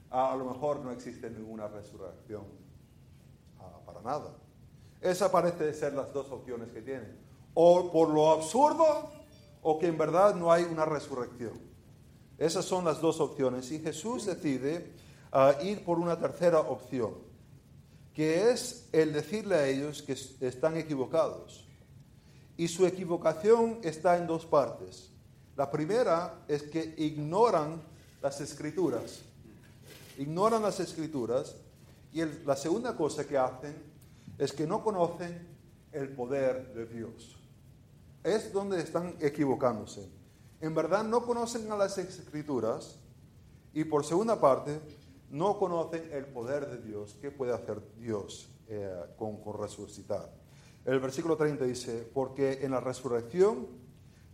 "Ah, 0.09 0.33
a 0.33 0.35
lo 0.35 0.45
mejor 0.45 0.79
no 0.79 0.89
existe 0.91 1.29
ninguna 1.29 1.67
resurrección. 1.67 2.45
Ah, 3.59 3.77
para 3.85 4.01
nada. 4.01 4.33
Esa 4.99 5.31
parece 5.31 5.71
ser 5.75 5.93
las 5.93 6.11
dos 6.11 6.31
opciones 6.31 6.71
que 6.71 6.81
tienen. 6.81 7.29
O 7.53 7.91
por 7.91 8.09
lo 8.09 8.31
absurdo, 8.31 9.09
o 9.61 9.77
que 9.77 9.87
en 9.87 9.97
verdad 9.97 10.35
no 10.35 10.51
hay 10.51 10.63
una 10.63 10.85
resurrección. 10.85 11.59
Esas 12.37 12.65
son 12.65 12.85
las 12.85 13.01
dos 13.01 13.19
opciones. 13.19 13.71
Y 13.71 13.79
Jesús 13.79 14.25
decide 14.25 14.93
ah, 15.31 15.53
ir 15.61 15.83
por 15.83 15.99
una 15.99 16.17
tercera 16.19 16.59
opción, 16.59 17.13
que 18.13 18.49
es 18.51 18.87
el 18.91 19.13
decirle 19.13 19.55
a 19.55 19.67
ellos 19.67 20.01
que 20.01 20.13
es- 20.13 20.41
están 20.41 20.75
equivocados. 20.77 21.65
Y 22.57 22.67
su 22.67 22.85
equivocación 22.85 23.79
está 23.83 24.17
en 24.17 24.27
dos 24.27 24.45
partes. 24.45 25.09
La 25.55 25.69
primera 25.69 26.43
es 26.47 26.63
que 26.63 26.95
ignoran 26.97 27.81
las 28.21 28.39
escrituras. 28.41 29.19
Ignoran 30.17 30.61
las 30.61 30.79
escrituras. 30.79 31.55
Y 32.13 32.23
la 32.45 32.55
segunda 32.55 32.95
cosa 32.95 33.25
que 33.27 33.37
hacen 33.37 33.75
es 34.37 34.51
que 34.51 34.65
no 34.67 34.83
conocen 34.83 35.47
el 35.91 36.09
poder 36.09 36.73
de 36.73 36.85
Dios. 36.85 37.37
Es 38.23 38.53
donde 38.53 38.79
están 38.79 39.15
equivocándose. 39.19 40.07
En 40.59 40.75
verdad 40.75 41.03
no 41.03 41.25
conocen 41.25 41.71
a 41.71 41.77
las 41.77 41.97
escrituras 41.97 42.99
y 43.73 43.83
por 43.83 44.05
segunda 44.05 44.39
parte 44.39 44.79
no 45.29 45.57
conocen 45.57 46.09
el 46.11 46.25
poder 46.25 46.69
de 46.69 46.77
Dios. 46.87 47.17
¿Qué 47.19 47.31
puede 47.31 47.53
hacer 47.53 47.81
Dios 47.97 48.49
eh, 48.67 48.93
con, 49.17 49.37
con 49.37 49.59
resucitar? 49.59 50.31
El 50.85 50.99
versículo 50.99 51.35
30 51.35 51.65
dice, 51.65 52.09
porque 52.13 52.59
en 52.63 52.71
la 52.71 52.79
resurrección 52.79 53.67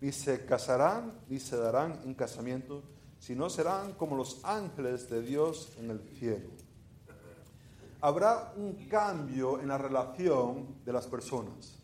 ni 0.02 0.12
se 0.12 0.46
casarán 0.46 1.22
ni 1.28 1.40
se 1.40 1.58
darán 1.58 2.00
en 2.06 2.14
casamiento, 2.14 2.84
sino 3.20 3.50
serán 3.50 3.94
como 3.94 4.16
los 4.16 4.44
ángeles 4.44 5.10
de 5.10 5.22
Dios 5.22 5.74
en 5.80 5.92
el 5.92 6.00
cielo. 6.18 6.50
Habrá 8.00 8.54
un 8.56 8.88
cambio 8.88 9.60
en 9.60 9.70
la 9.70 9.78
relación 9.78 10.84
de 10.86 10.94
las 10.94 11.08
personas. 11.08 11.77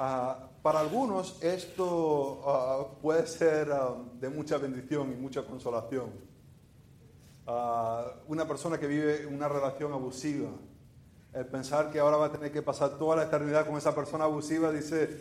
Ah, 0.00 0.48
para 0.62 0.78
algunos 0.78 1.42
esto 1.42 2.42
ah, 2.46 2.86
puede 3.02 3.26
ser 3.26 3.72
ah, 3.72 3.96
de 4.20 4.28
mucha 4.28 4.56
bendición 4.56 5.12
y 5.12 5.16
mucha 5.16 5.44
consolación. 5.44 6.28
Una 8.28 8.46
persona 8.46 8.78
que 8.78 8.86
vive 8.86 9.26
una 9.26 9.48
relación 9.48 9.90
abusiva, 9.94 10.50
el 11.32 11.46
pensar 11.46 11.90
que 11.90 11.98
ahora 11.98 12.18
va 12.18 12.26
a 12.26 12.32
tener 12.32 12.52
que 12.52 12.60
pasar 12.60 12.98
toda 12.98 13.16
la 13.16 13.22
eternidad 13.22 13.66
con 13.66 13.78
esa 13.78 13.94
persona 13.94 14.24
abusiva, 14.24 14.70
dice, 14.70 15.18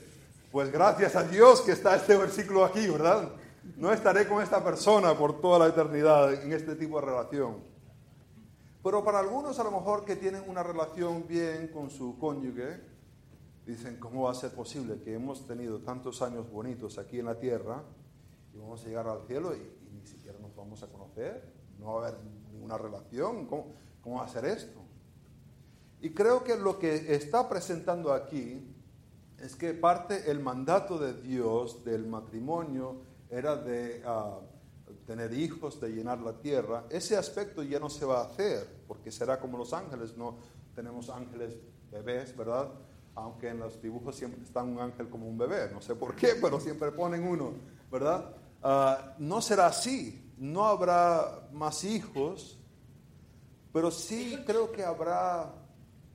pues 0.52 0.70
gracias 0.70 1.16
a 1.16 1.24
Dios 1.24 1.62
que 1.62 1.72
está 1.72 1.96
este 1.96 2.18
versículo 2.18 2.66
aquí, 2.66 2.86
¿verdad? 2.86 3.30
No 3.78 3.94
estaré 3.94 4.28
con 4.28 4.44
esta 4.44 4.62
persona 4.62 5.18
por 5.18 5.40
toda 5.40 5.60
la 5.60 5.68
eternidad 5.68 6.34
en 6.34 6.52
este 6.52 6.76
tipo 6.76 7.00
de 7.00 7.06
relación. 7.06 7.64
Pero 8.84 9.06
para 9.06 9.20
algunos 9.20 9.58
a 9.58 9.64
lo 9.64 9.72
mejor 9.72 10.04
que 10.04 10.18
tienen 10.18 10.44
una 10.48 10.64
relación 10.64 11.26
bien 11.30 11.70
con 11.70 11.90
su 11.90 12.20
cónyuge, 12.20 12.82
dicen, 13.68 13.98
¿cómo 14.00 14.24
va 14.24 14.32
a 14.32 14.36
ser 14.36 14.52
posible 14.52 15.00
que 15.02 15.14
hemos 15.14 15.46
tenido 15.46 15.80
tantos 15.80 16.22
años 16.22 16.50
bonitos 16.50 16.98
aquí 16.98 17.20
en 17.20 17.26
la 17.26 17.38
tierra 17.38 17.84
y 18.54 18.58
vamos 18.58 18.84
a 18.84 18.88
llegar 18.88 19.08
al 19.08 19.28
cielo 19.28 19.54
y, 19.54 19.60
ni 19.94 20.06
siquiera 20.08 20.40
nos 20.40 20.56
vamos 20.56 20.82
a 20.84 20.88
conocer? 20.88 21.54
No 21.78 21.94
va 21.94 22.06
a 22.06 22.08
haber 22.08 22.20
ninguna 22.52 22.78
relación. 22.78 23.46
¿Cómo, 23.46 23.74
cómo 24.02 24.18
va 24.18 24.26
a 24.26 24.30
ser 24.30 24.46
esto? 24.46 24.80
Y 26.00 26.12
creo 26.12 26.44
que 26.44 26.56
lo 26.56 26.80
que 26.80 27.14
está 27.14 27.50
presentando 27.50 28.14
aquí 28.14 28.74
es 29.38 29.56
que 29.56 29.74
parte 29.74 30.32
el 30.32 30.40
mandato 30.40 30.98
de 30.98 31.14
Dios 31.14 31.84
del 31.84 32.08
matrimonio 32.08 33.02
era 33.30 33.58
de 33.58 34.02
ah, 34.06 34.40
tener 35.06 35.34
hijos, 35.34 35.82
de 35.82 35.90
llenar 35.90 36.20
la 36.22 36.34
tierra. 36.40 36.86
Ese 36.90 37.18
aspecto 37.18 37.64
ya 37.64 37.80
no 37.80 37.90
se 37.90 38.06
va 38.06 38.22
a 38.22 38.26
hacer, 38.26 38.66
porque 38.88 39.12
será 39.12 39.40
como 39.40 39.58
los 39.58 39.74
ángeles, 39.74 40.16
no 40.16 40.38
tenemos 40.74 41.10
ángeles 41.10 41.58
bebés, 41.92 42.36
¿verdad? 42.36 42.70
Aunque 43.18 43.50
en 43.50 43.60
los 43.60 43.82
dibujos 43.82 44.16
siempre 44.16 44.44
está 44.44 44.62
un 44.62 44.80
ángel 44.80 45.10
como 45.10 45.28
un 45.28 45.40
bebé, 45.40 45.72
no 45.74 45.82
sé 45.82 45.96
por 45.96 46.16
qué, 46.16 46.36
pero 46.40 46.60
siempre 46.60 46.92
ponen 46.92 47.24
uno, 47.28 47.52
¿verdad? 47.92 48.30
Ah, 48.62 49.16
no 49.18 49.42
será 49.42 49.66
así, 49.66 50.34
no 50.38 50.66
habrá 50.66 51.50
más 51.52 51.84
hijos, 51.84 52.60
pero 53.74 53.90
sí 53.90 54.38
creo 54.46 54.72
que 54.72 54.84
habrá 54.84 55.52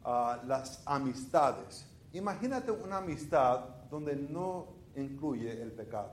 ah, 0.05 0.41
las 0.47 0.81
amistades. 0.87 1.85
Imagínate 2.13 2.71
una 2.71 2.99
amistad 2.99 3.65
donde 3.91 4.15
no 4.15 4.69
incluye 4.95 5.61
el 5.61 5.73
pecado, 5.73 6.13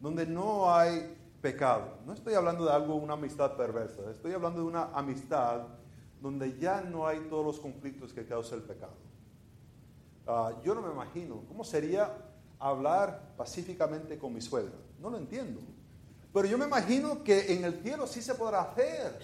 donde 0.00 0.26
no 0.26 0.74
hay 0.74 1.16
pecado. 1.40 1.98
No 2.04 2.12
estoy 2.12 2.34
hablando 2.34 2.64
de 2.64 2.72
algo, 2.72 2.96
una 2.96 3.14
amistad 3.14 3.56
perversa, 3.56 4.10
estoy 4.10 4.32
hablando 4.32 4.62
de 4.62 4.66
una 4.66 4.86
amistad 4.94 5.60
donde 6.20 6.58
ya 6.58 6.80
no 6.80 7.06
hay 7.06 7.20
todos 7.30 7.46
los 7.46 7.60
conflictos 7.60 8.12
que 8.12 8.26
causa 8.26 8.56
el 8.56 8.62
pecado. 8.62 9.13
Ah, 10.26 10.52
yo 10.62 10.74
no 10.74 10.82
me 10.82 10.92
imagino 10.92 11.42
cómo 11.48 11.64
sería 11.64 12.16
hablar 12.58 13.34
pacíficamente 13.36 14.18
con 14.18 14.32
mi 14.32 14.40
suegra. 14.40 14.72
No 15.00 15.10
lo 15.10 15.18
entiendo. 15.18 15.60
Pero 16.32 16.48
yo 16.48 16.58
me 16.58 16.64
imagino 16.64 17.22
que 17.22 17.52
en 17.54 17.64
el 17.64 17.82
cielo 17.82 18.06
sí 18.06 18.22
se 18.22 18.34
podrá 18.34 18.62
hacer. 18.62 19.18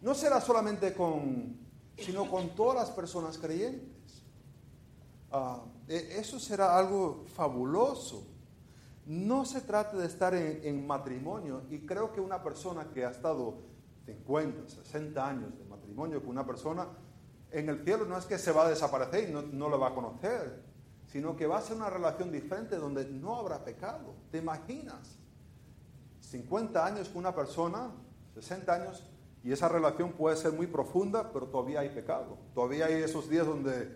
No 0.00 0.14
será 0.14 0.40
solamente 0.40 0.94
con, 0.94 1.56
sino 1.96 2.28
con 2.28 2.54
todas 2.54 2.76
las 2.76 2.90
personas 2.90 3.38
creyentes. 3.38 4.24
E- 5.88 6.16
eso 6.18 6.40
será 6.40 6.76
algo 6.76 7.24
fabuloso. 7.34 8.26
No 9.06 9.44
se 9.44 9.60
trata 9.60 9.96
de 9.96 10.06
estar 10.06 10.34
en, 10.34 10.60
en 10.64 10.86
matrimonio 10.86 11.62
y 11.70 11.80
creo 11.80 12.12
que 12.12 12.20
una 12.20 12.42
persona 12.42 12.88
que 12.92 13.04
ha 13.04 13.10
estado 13.10 13.54
50, 14.06 14.68
60 14.68 15.28
años 15.28 15.58
de 15.58 15.64
matrimonio 15.64 16.20
con 16.20 16.30
una 16.30 16.46
persona, 16.46 16.88
en 17.52 17.68
el 17.68 17.84
cielo 17.84 18.04
no 18.06 18.16
es 18.16 18.24
que 18.24 18.38
se 18.38 18.52
va 18.52 18.66
a 18.66 18.68
desaparecer 18.70 19.28
y 19.28 19.32
no, 19.32 19.42
no 19.42 19.68
lo 19.68 19.78
va 19.78 19.88
a 19.88 19.94
conocer, 19.94 20.62
sino 21.06 21.36
que 21.36 21.46
va 21.46 21.58
a 21.58 21.62
ser 21.62 21.76
una 21.76 21.90
relación 21.90 22.32
diferente 22.32 22.76
donde 22.76 23.04
no 23.04 23.36
habrá 23.36 23.64
pecado. 23.64 24.14
¿Te 24.30 24.38
imaginas? 24.38 25.18
50 26.20 26.84
años 26.84 27.08
con 27.08 27.18
una 27.18 27.34
persona, 27.34 27.92
60 28.34 28.72
años, 28.72 29.04
y 29.44 29.52
esa 29.52 29.68
relación 29.68 30.12
puede 30.12 30.36
ser 30.36 30.52
muy 30.52 30.66
profunda, 30.66 31.30
pero 31.32 31.46
todavía 31.48 31.80
hay 31.80 31.90
pecado. 31.90 32.38
Todavía 32.54 32.86
hay 32.86 32.94
esos 32.94 33.28
días 33.28 33.46
donde, 33.46 33.94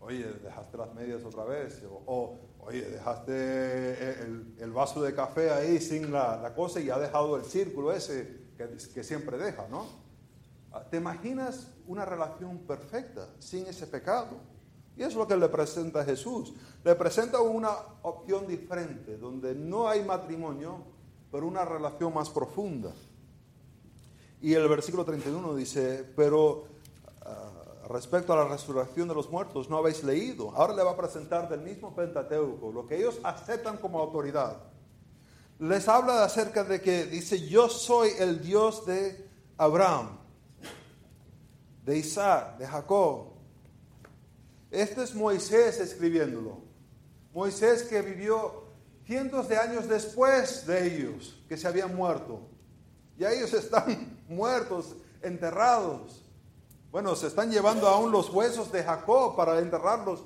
oye, 0.00 0.24
dejaste 0.42 0.76
las 0.76 0.92
medias 0.94 1.22
otra 1.24 1.44
vez, 1.44 1.84
o, 1.84 2.02
o, 2.06 2.38
oye, 2.60 2.82
dejaste 2.90 4.22
el, 4.58 4.72
vaso 4.72 5.02
de 5.02 5.14
café 5.14 5.50
ahí 5.50 5.78
sin 5.78 6.10
la, 6.10 6.52
cosa 6.56 6.80
y 6.80 6.90
ha 6.90 6.98
dejado 6.98 7.36
el 7.36 7.44
círculo 7.44 7.92
ese 7.92 8.48
que 8.92 9.04
siempre 9.04 9.38
deja, 9.38 9.68
¿no? 9.68 10.07
¿Te 10.90 10.98
imaginas 10.98 11.68
una 11.86 12.04
relación 12.04 12.58
perfecta 12.58 13.28
sin 13.38 13.66
ese 13.66 13.86
pecado? 13.86 14.36
Y 14.96 15.02
es 15.02 15.14
lo 15.14 15.26
que 15.28 15.36
le 15.36 15.48
presenta 15.48 16.04
Jesús. 16.04 16.52
Le 16.84 16.94
presenta 16.96 17.40
una 17.40 17.70
opción 18.02 18.46
diferente, 18.46 19.16
donde 19.16 19.54
no 19.54 19.88
hay 19.88 20.04
matrimonio, 20.04 20.82
pero 21.30 21.46
una 21.46 21.64
relación 21.64 22.12
más 22.12 22.28
profunda. 22.30 22.92
Y 24.40 24.54
el 24.54 24.68
versículo 24.68 25.04
31 25.04 25.54
dice, 25.54 26.04
pero 26.16 26.64
uh, 27.24 27.88
respecto 27.88 28.32
a 28.32 28.36
la 28.36 28.48
resurrección 28.48 29.08
de 29.08 29.14
los 29.14 29.30
muertos, 29.30 29.70
no 29.70 29.76
habéis 29.76 30.02
leído. 30.02 30.50
Ahora 30.56 30.74
le 30.74 30.82
va 30.82 30.92
a 30.92 30.96
presentar 30.96 31.48
del 31.48 31.60
mismo 31.60 31.94
Pentateuco, 31.94 32.72
lo 32.72 32.86
que 32.86 32.96
ellos 32.96 33.20
aceptan 33.22 33.78
como 33.78 34.00
autoridad. 34.00 34.56
Les 35.60 35.88
habla 35.88 36.24
acerca 36.24 36.62
de 36.62 36.80
que 36.80 37.06
dice, 37.06 37.48
yo 37.48 37.68
soy 37.68 38.10
el 38.18 38.40
Dios 38.42 38.86
de 38.86 39.28
Abraham, 39.56 40.18
de 41.88 41.96
Isaac, 41.96 42.58
de 42.58 42.66
Jacob. 42.66 43.28
Este 44.70 45.02
es 45.02 45.14
Moisés 45.14 45.80
escribiéndolo. 45.80 46.58
Moisés 47.32 47.84
que 47.84 48.02
vivió 48.02 48.64
cientos 49.06 49.48
de 49.48 49.56
años 49.56 49.88
después 49.88 50.66
de 50.66 50.86
ellos, 50.86 51.42
que 51.48 51.56
se 51.56 51.66
habían 51.66 51.96
muerto. 51.96 52.42
Ya 53.16 53.32
ellos 53.32 53.54
están 53.54 54.20
muertos, 54.28 54.96
enterrados. 55.22 56.22
Bueno, 56.90 57.16
se 57.16 57.28
están 57.28 57.50
llevando 57.50 57.88
aún 57.88 58.12
los 58.12 58.28
huesos 58.28 58.70
de 58.70 58.84
Jacob 58.84 59.34
para 59.34 59.58
enterrarlos. 59.58 60.20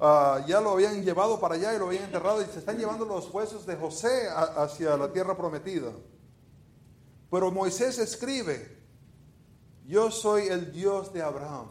Uh, 0.00 0.46
ya 0.46 0.62
lo 0.62 0.70
habían 0.70 1.04
llevado 1.04 1.38
para 1.38 1.56
allá 1.56 1.74
y 1.74 1.78
lo 1.78 1.88
habían 1.88 2.04
enterrado 2.04 2.40
y 2.40 2.46
se 2.46 2.58
están 2.58 2.78
llevando 2.78 3.04
los 3.04 3.28
huesos 3.32 3.66
de 3.66 3.76
José 3.76 4.30
hacia 4.30 4.96
la 4.96 5.12
tierra 5.12 5.36
prometida. 5.36 5.92
Pero 7.30 7.50
Moisés 7.50 7.98
escribe, 7.98 8.81
yo 9.86 10.10
soy 10.10 10.48
el 10.48 10.72
Dios 10.72 11.12
de 11.12 11.22
Abraham. 11.22 11.68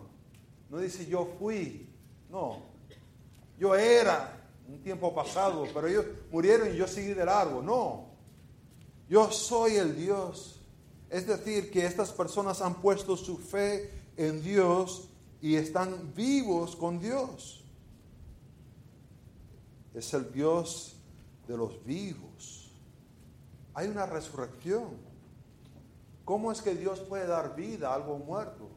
No 0.70 0.78
dice 0.80 1.06
yo 1.06 1.28
fui, 1.40 1.90
no. 2.30 2.60
Yo 3.58 3.76
era 3.76 4.42
un 4.68 4.82
tiempo 4.82 5.14
pasado, 5.14 5.66
pero 5.74 5.88
ellos 5.88 6.06
murieron 6.32 6.74
y 6.74 6.78
yo 6.78 6.88
seguí 6.88 7.14
del 7.14 7.30
árbol. 7.30 7.66
No. 7.66 8.06
Yo 9.10 9.30
soy 9.32 9.76
el 9.76 9.96
Dios 9.98 10.62
Es 11.12 11.28
decir, 11.28 11.70
que 11.70 11.86
estas 11.86 12.10
personas 12.14 12.62
han 12.62 12.76
puesto 12.76 13.18
su 13.18 13.38
fe 13.38 13.92
en 14.16 14.42
Dios 14.42 15.10
y 15.42 15.56
están 15.56 16.14
vivos 16.16 16.74
con 16.78 17.02
Dios. 17.02 17.66
Es 19.94 20.14
el 20.14 20.32
Dios 20.32 20.96
de 21.50 21.58
los 21.58 21.84
vivos. 21.84 22.72
Hay 23.74 23.90
una 23.90 24.06
resurrección. 24.06 25.11
¿Cómo 26.32 26.50
es 26.50 26.62
que 26.62 26.76
Dios 26.76 27.02
puede 27.02 27.28
dar 27.28 27.58
vida 27.58 27.90
a 27.90 27.96
algo 27.96 28.18
muerto? 28.18 28.70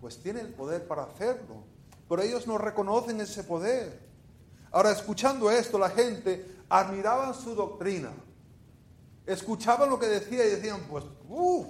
Pues 0.00 0.20
tiene 0.20 0.40
el 0.40 0.52
poder 0.52 0.88
para 0.88 1.04
hacerlo. 1.04 1.62
Pero 2.08 2.20
ellos 2.20 2.48
no 2.48 2.58
reconocen 2.58 3.20
ese 3.20 3.44
poder. 3.44 4.00
Ahora, 4.72 4.90
escuchando 4.90 5.52
esto, 5.52 5.78
la 5.78 5.90
gente 5.90 6.44
admiraba 6.68 7.32
su 7.32 7.54
doctrina. 7.54 8.10
Escuchaban 9.24 9.88
lo 9.88 10.00
que 10.00 10.06
decía 10.06 10.44
y 10.44 10.50
decían, 10.50 10.80
pues, 10.90 11.04
uff, 11.28 11.68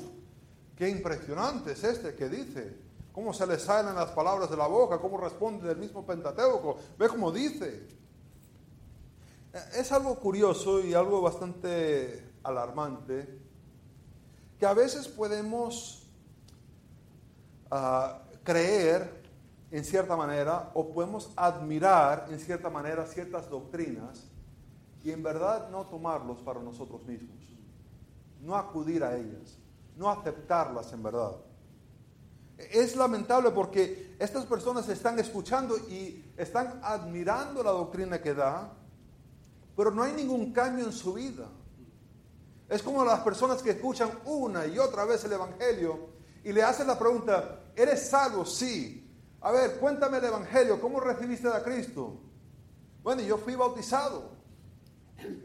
qué 0.74 0.88
impresionante 0.88 1.72
es 1.72 1.84
este 1.84 2.14
que 2.14 2.30
dice. 2.30 2.78
Cómo 3.12 3.34
se 3.34 3.46
le 3.46 3.58
salen 3.58 3.96
las 3.96 4.12
palabras 4.12 4.48
de 4.48 4.56
la 4.56 4.68
boca, 4.68 5.02
cómo 5.02 5.18
responde 5.18 5.68
del 5.68 5.76
mismo 5.76 6.06
Pentateuco. 6.06 6.78
Ve 6.98 7.08
cómo 7.08 7.30
dice. 7.30 7.86
Es 9.74 9.92
algo 9.92 10.18
curioso 10.18 10.80
y 10.80 10.94
algo 10.94 11.20
bastante 11.20 12.26
alarmante 12.42 13.49
que 14.60 14.66
a 14.66 14.74
veces 14.74 15.08
podemos 15.08 16.06
ah, 17.70 18.20
creer 18.44 19.22
en 19.70 19.84
cierta 19.86 20.14
manera 20.16 20.70
o 20.74 20.92
podemos 20.92 21.32
admirar 21.34 22.26
en 22.30 22.38
cierta 22.38 22.68
manera 22.68 23.06
ciertas 23.06 23.48
doctrinas 23.48 24.26
y 25.02 25.12
en 25.12 25.22
verdad 25.22 25.70
no 25.70 25.86
tomarlos 25.86 26.42
para 26.42 26.60
nosotros 26.60 27.02
mismos, 27.06 27.38
no 28.42 28.54
acudir 28.54 29.02
a 29.02 29.16
ellas, 29.16 29.56
no 29.96 30.10
aceptarlas 30.10 30.92
en 30.92 31.02
verdad. 31.04 31.36
Es 32.58 32.94
lamentable 32.96 33.50
porque 33.52 34.14
estas 34.18 34.44
personas 34.44 34.86
están 34.90 35.18
escuchando 35.18 35.78
y 35.88 36.22
están 36.36 36.80
admirando 36.82 37.62
la 37.62 37.70
doctrina 37.70 38.20
que 38.20 38.34
da, 38.34 38.70
pero 39.74 39.90
no 39.90 40.02
hay 40.02 40.12
ningún 40.12 40.52
cambio 40.52 40.84
en 40.84 40.92
su 40.92 41.14
vida. 41.14 41.46
Es 42.70 42.84
como 42.84 43.04
las 43.04 43.18
personas 43.20 43.60
que 43.62 43.70
escuchan 43.70 44.10
una 44.24 44.64
y 44.64 44.78
otra 44.78 45.04
vez 45.04 45.24
el 45.24 45.32
Evangelio 45.32 46.10
y 46.44 46.52
le 46.52 46.62
hacen 46.62 46.86
la 46.86 46.96
pregunta, 46.96 47.64
¿eres 47.74 48.08
salvo? 48.08 48.46
Sí. 48.46 49.12
A 49.40 49.50
ver, 49.50 49.80
cuéntame 49.80 50.18
el 50.18 50.26
Evangelio, 50.26 50.80
¿cómo 50.80 51.00
recibiste 51.00 51.48
a 51.48 51.64
Cristo? 51.64 52.20
Bueno, 53.02 53.22
yo 53.22 53.38
fui 53.38 53.56
bautizado. 53.56 54.30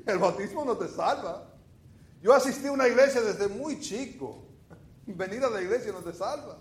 El 0.05 0.19
bautismo 0.19 0.63
no 0.63 0.77
te 0.77 0.87
salva. 0.87 1.51
Yo 2.21 2.31
asistí 2.31 2.67
a 2.67 2.71
una 2.71 2.87
iglesia 2.87 3.21
desde 3.21 3.47
muy 3.47 3.79
chico. 3.79 4.43
Venir 5.07 5.43
a 5.43 5.49
la 5.49 5.63
iglesia 5.63 5.91
no 5.91 6.01
te 6.01 6.13
salva. 6.13 6.59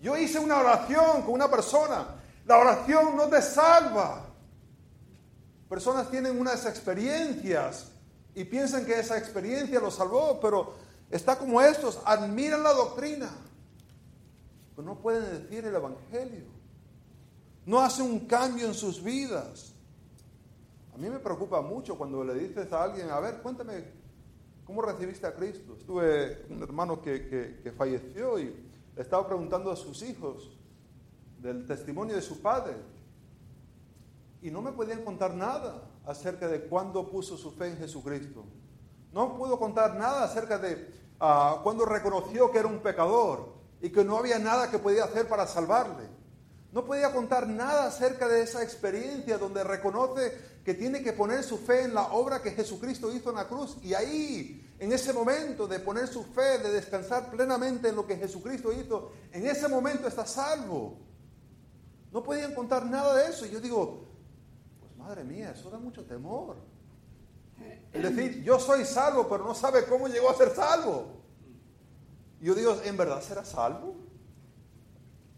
Yo 0.00 0.16
hice 0.16 0.38
una 0.38 0.58
oración 0.58 1.20
con 1.20 1.34
una 1.34 1.50
persona. 1.50 2.16
La 2.46 2.56
oración 2.56 3.14
no 3.14 3.28
te 3.28 3.42
salva. 3.42 4.24
Personas 5.68 6.10
tienen 6.10 6.40
unas 6.40 6.64
experiencias 6.64 7.92
y 8.36 8.44
piensan 8.44 8.84
que 8.84 9.00
esa 9.00 9.16
experiencia 9.16 9.80
los 9.80 9.94
salvó, 9.94 10.38
pero 10.38 10.74
está 11.10 11.38
como 11.38 11.58
estos, 11.62 11.98
admiran 12.04 12.62
la 12.62 12.74
doctrina, 12.74 13.30
pero 14.76 14.86
no 14.86 14.98
pueden 14.98 15.42
decir 15.42 15.64
el 15.64 15.74
Evangelio. 15.74 16.44
No 17.64 17.80
hacen 17.80 18.04
un 18.04 18.20
cambio 18.26 18.66
en 18.66 18.74
sus 18.74 19.02
vidas. 19.02 19.72
A 20.94 20.98
mí 20.98 21.08
me 21.08 21.18
preocupa 21.18 21.62
mucho 21.62 21.96
cuando 21.96 22.22
le 22.22 22.34
dices 22.34 22.70
a 22.74 22.84
alguien, 22.84 23.10
a 23.10 23.18
ver, 23.20 23.40
cuéntame, 23.40 23.84
¿cómo 24.66 24.82
recibiste 24.82 25.26
a 25.26 25.34
Cristo? 25.34 25.74
Estuve 25.78 26.44
un 26.50 26.62
hermano 26.62 27.00
que, 27.00 27.60
que 27.62 27.72
falleció 27.72 28.38
y 28.38 28.54
estaba 28.96 29.26
preguntando 29.26 29.70
a 29.70 29.76
sus 29.76 30.02
hijos 30.02 30.58
del 31.40 31.64
testimonio 31.64 32.14
de 32.14 32.22
su 32.22 32.42
padre 32.42 32.74
y 34.42 34.50
no 34.50 34.60
me 34.60 34.72
podían 34.72 35.02
contar 35.04 35.34
nada 35.34 35.82
acerca 36.06 36.48
de 36.48 36.62
cuándo 36.62 37.08
puso 37.08 37.36
su 37.36 37.52
fe 37.52 37.68
en 37.68 37.78
Jesucristo. 37.78 38.44
No 39.12 39.36
pudo 39.36 39.58
contar 39.58 39.96
nada 39.96 40.24
acerca 40.24 40.58
de 40.58 40.88
uh, 41.20 41.62
cuándo 41.62 41.84
reconoció 41.84 42.50
que 42.50 42.58
era 42.58 42.68
un 42.68 42.78
pecador 42.78 43.54
y 43.80 43.90
que 43.90 44.04
no 44.04 44.16
había 44.16 44.38
nada 44.38 44.70
que 44.70 44.78
podía 44.78 45.04
hacer 45.04 45.28
para 45.28 45.46
salvarle. 45.46 46.08
No 46.72 46.84
podía 46.84 47.12
contar 47.12 47.48
nada 47.48 47.86
acerca 47.86 48.28
de 48.28 48.42
esa 48.42 48.62
experiencia 48.62 49.38
donde 49.38 49.64
reconoce 49.64 50.56
que 50.64 50.74
tiene 50.74 51.02
que 51.02 51.12
poner 51.12 51.42
su 51.42 51.58
fe 51.58 51.84
en 51.84 51.94
la 51.94 52.08
obra 52.08 52.42
que 52.42 52.50
Jesucristo 52.50 53.12
hizo 53.12 53.30
en 53.30 53.36
la 53.36 53.48
cruz. 53.48 53.76
Y 53.82 53.94
ahí, 53.94 54.74
en 54.78 54.92
ese 54.92 55.12
momento 55.12 55.66
de 55.66 55.80
poner 55.80 56.06
su 56.06 56.24
fe, 56.24 56.58
de 56.58 56.72
descansar 56.72 57.30
plenamente 57.30 57.88
en 57.88 57.96
lo 57.96 58.06
que 58.06 58.16
Jesucristo 58.16 58.72
hizo, 58.72 59.12
en 59.32 59.46
ese 59.46 59.68
momento 59.68 60.06
está 60.06 60.26
salvo. 60.26 60.98
No 62.12 62.22
podían 62.22 62.54
contar 62.54 62.84
nada 62.84 63.14
de 63.16 63.30
eso. 63.30 63.46
Y 63.46 63.50
yo 63.50 63.60
digo, 63.60 64.05
Madre 65.06 65.22
mía, 65.22 65.52
eso 65.52 65.70
da 65.70 65.78
mucho 65.78 66.04
temor. 66.04 66.56
Es 67.92 68.02
decir, 68.02 68.42
yo 68.42 68.58
soy 68.58 68.84
salvo, 68.84 69.28
pero 69.28 69.44
no 69.44 69.54
sabe 69.54 69.84
cómo 69.84 70.08
llegó 70.08 70.28
a 70.28 70.34
ser 70.34 70.52
salvo. 70.52 71.06
Yo 72.40 72.56
digo, 72.56 72.76
¿en 72.82 72.96
verdad 72.96 73.22
será 73.22 73.44
salvo? 73.44 73.94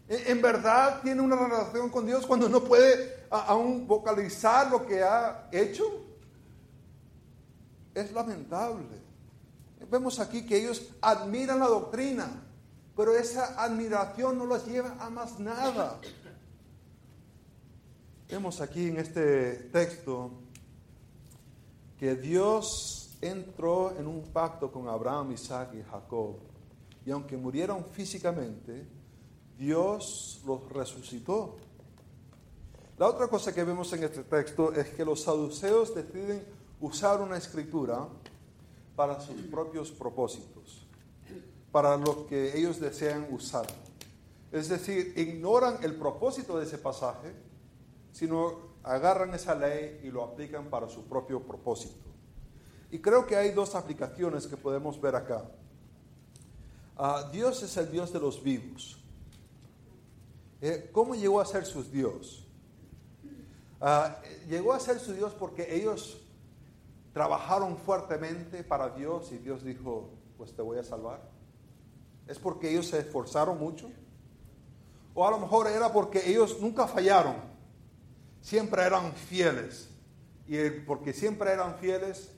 ¿En 0.07 0.41
verdad 0.41 1.01
tiene 1.03 1.21
una 1.21 1.35
relación 1.35 1.91
con 1.91 2.07
Dios 2.07 2.25
cuando 2.25 2.49
no 2.49 2.63
puede 2.63 3.27
aún 3.29 3.85
vocalizar 3.85 4.71
lo 4.71 4.87
que 4.87 5.03
ha 5.03 5.47
hecho? 5.51 5.83
Es 7.93 8.11
lamentable. 8.11 8.87
Vemos 9.87 10.19
aquí 10.19 10.47
que 10.47 10.57
ellos 10.57 10.89
admiran 10.99 11.59
la 11.59 11.67
doctrina, 11.67 12.27
pero 12.97 13.15
esa 13.15 13.63
admiración 13.63 14.35
no 14.35 14.45
los 14.45 14.65
lleva 14.65 14.95
a 14.99 15.11
más 15.11 15.39
nada. 15.39 15.99
Vemos 18.29 18.61
aquí 18.61 18.89
en 18.89 18.97
este 18.97 19.53
texto 19.71 20.29
que 21.97 22.13
Dios 22.13 23.17
entró 23.21 23.97
en 23.97 24.05
un 24.05 24.21
pacto 24.21 24.71
con 24.71 24.87
Abraham, 24.87 25.31
Isaac 25.31 25.71
y 25.73 25.81
Jacob. 25.81 26.35
Y 27.07 27.09
aunque 27.09 27.35
murieron 27.35 27.83
físicamente, 27.85 28.85
Dios 29.57 30.43
los 30.45 30.69
resucitó. 30.69 31.57
La 32.99 33.07
otra 33.07 33.27
cosa 33.27 33.51
que 33.51 33.63
vemos 33.63 33.91
en 33.93 34.03
este 34.03 34.23
texto 34.23 34.73
es 34.73 34.89
que 34.89 35.03
los 35.03 35.23
saduceos 35.23 35.95
deciden 35.95 36.45
usar 36.79 37.21
una 37.21 37.35
escritura 37.35 38.07
para 38.95 39.19
sus 39.21 39.41
propios 39.49 39.89
propósitos, 39.89 40.85
para 41.71 41.97
lo 41.97 42.27
que 42.27 42.55
ellos 42.55 42.79
desean 42.79 43.25
usar. 43.31 43.65
Es 44.51 44.69
decir, 44.69 45.15
ignoran 45.17 45.79
el 45.81 45.95
propósito 45.95 46.59
de 46.59 46.65
ese 46.65 46.77
pasaje 46.77 47.48
sino 48.11 48.69
agarran 48.83 49.33
esa 49.33 49.55
ley 49.55 50.01
y 50.03 50.07
lo 50.09 50.23
aplican 50.23 50.69
para 50.69 50.87
su 50.89 51.05
propio 51.05 51.41
propósito. 51.41 52.09
Y 52.91 52.99
creo 52.99 53.25
que 53.27 53.35
hay 53.35 53.51
dos 53.51 53.75
aplicaciones 53.75 54.47
que 54.47 54.57
podemos 54.57 54.99
ver 54.99 55.15
acá. 55.15 55.49
Ah, 56.97 57.29
Dios 57.31 57.61
es 57.63 57.77
el 57.77 57.91
Dios 57.91 58.11
de 58.11 58.19
los 58.19 58.43
vivos. 58.43 58.99
Eh, 60.61 60.89
¿Cómo 60.91 61.15
llegó 61.15 61.39
a 61.39 61.45
ser 61.45 61.65
su 61.65 61.83
Dios? 61.83 62.45
Ah, 63.79 64.21
llegó 64.49 64.73
a 64.73 64.79
ser 64.79 64.99
su 64.99 65.13
Dios 65.13 65.33
porque 65.33 65.75
ellos 65.75 66.21
trabajaron 67.13 67.77
fuertemente 67.77 68.63
para 68.63 68.89
Dios 68.89 69.31
y 69.31 69.37
Dios 69.37 69.63
dijo, 69.63 70.09
pues 70.37 70.53
te 70.53 70.61
voy 70.61 70.77
a 70.77 70.83
salvar. 70.83 71.21
¿Es 72.27 72.39
porque 72.39 72.71
ellos 72.71 72.87
se 72.87 72.99
esforzaron 72.99 73.59
mucho? 73.59 73.89
O 75.13 75.25
a 75.25 75.31
lo 75.31 75.39
mejor 75.39 75.67
era 75.67 75.91
porque 75.91 76.29
ellos 76.29 76.59
nunca 76.59 76.87
fallaron 76.87 77.48
siempre 78.41 78.83
eran 78.83 79.13
fieles. 79.13 79.89
Y 80.47 80.69
porque 80.85 81.13
siempre 81.13 81.51
eran 81.51 81.77
fieles, 81.77 82.31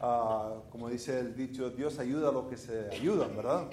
ah, 0.00 0.62
como 0.70 0.88
dice 0.88 1.20
el 1.20 1.36
dicho, 1.36 1.70
Dios 1.70 1.98
ayuda 1.98 2.30
a 2.30 2.32
los 2.32 2.46
que 2.46 2.56
se 2.56 2.90
ayudan, 2.90 3.36
¿verdad? 3.36 3.70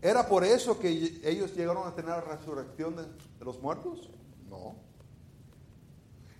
¿Era 0.00 0.28
por 0.28 0.44
eso 0.44 0.78
que 0.78 1.20
ellos 1.24 1.54
llegaron 1.56 1.88
a 1.88 1.94
tener 1.94 2.10
la 2.10 2.20
resurrección 2.20 2.96
de, 2.96 3.02
de 3.02 3.44
los 3.44 3.60
muertos? 3.60 4.10
No. 4.48 4.76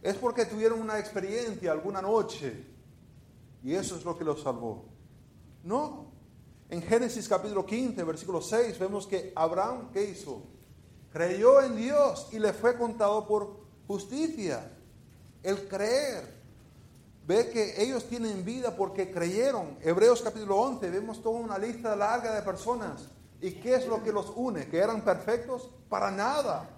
Es 0.02 0.16
porque 0.16 0.44
tuvieron 0.44 0.80
una 0.80 0.98
experiencia 0.98 1.72
alguna 1.72 2.00
noche 2.00 2.64
y 3.64 3.74
eso 3.74 3.96
es 3.96 4.04
lo 4.04 4.16
que 4.16 4.24
los 4.24 4.42
salvó. 4.42 4.84
No. 5.64 6.12
En 6.70 6.82
Génesis 6.82 7.28
capítulo 7.28 7.64
15, 7.64 8.04
versículo 8.04 8.40
6, 8.40 8.78
vemos 8.78 9.06
que 9.06 9.32
Abraham, 9.34 9.90
¿qué 9.92 10.04
hizo? 10.04 10.42
Creyó 11.10 11.62
en 11.62 11.76
Dios 11.76 12.28
y 12.30 12.38
le 12.38 12.52
fue 12.52 12.76
contado 12.76 13.26
por 13.26 13.67
justicia, 13.88 14.70
el 15.42 15.66
creer. 15.66 16.38
Ve 17.26 17.50
que 17.50 17.82
ellos 17.82 18.06
tienen 18.08 18.44
vida 18.44 18.76
porque 18.76 19.10
creyeron. 19.10 19.76
Hebreos 19.82 20.22
capítulo 20.22 20.56
11, 20.56 20.90
vemos 20.90 21.22
toda 21.22 21.40
una 21.40 21.58
lista 21.58 21.96
larga 21.96 22.34
de 22.34 22.42
personas. 22.42 23.08
¿Y 23.40 23.52
qué 23.52 23.74
es 23.74 23.86
lo 23.86 24.02
que 24.02 24.12
los 24.12 24.32
une? 24.34 24.68
¿Que 24.68 24.78
eran 24.78 25.02
perfectos? 25.02 25.70
Para 25.88 26.10
nada. 26.10 26.68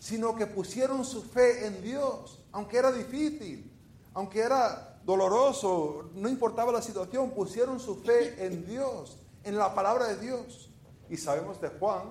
Sino 0.00 0.36
que 0.36 0.46
pusieron 0.46 1.04
su 1.04 1.22
fe 1.22 1.66
en 1.66 1.80
Dios, 1.82 2.44
aunque 2.52 2.76
era 2.76 2.92
difícil, 2.92 3.72
aunque 4.14 4.40
era 4.40 5.00
doloroso, 5.04 6.10
no 6.14 6.28
importaba 6.28 6.72
la 6.72 6.82
situación, 6.82 7.30
pusieron 7.30 7.80
su 7.80 7.96
fe 8.02 8.44
en 8.44 8.66
Dios. 8.66 9.18
en 9.44 9.58
la 9.58 9.74
palabra 9.74 10.06
de 10.06 10.16
Dios. 10.18 10.70
Y 11.10 11.16
sabemos 11.16 11.60
de 11.60 11.68
Juan 11.68 12.04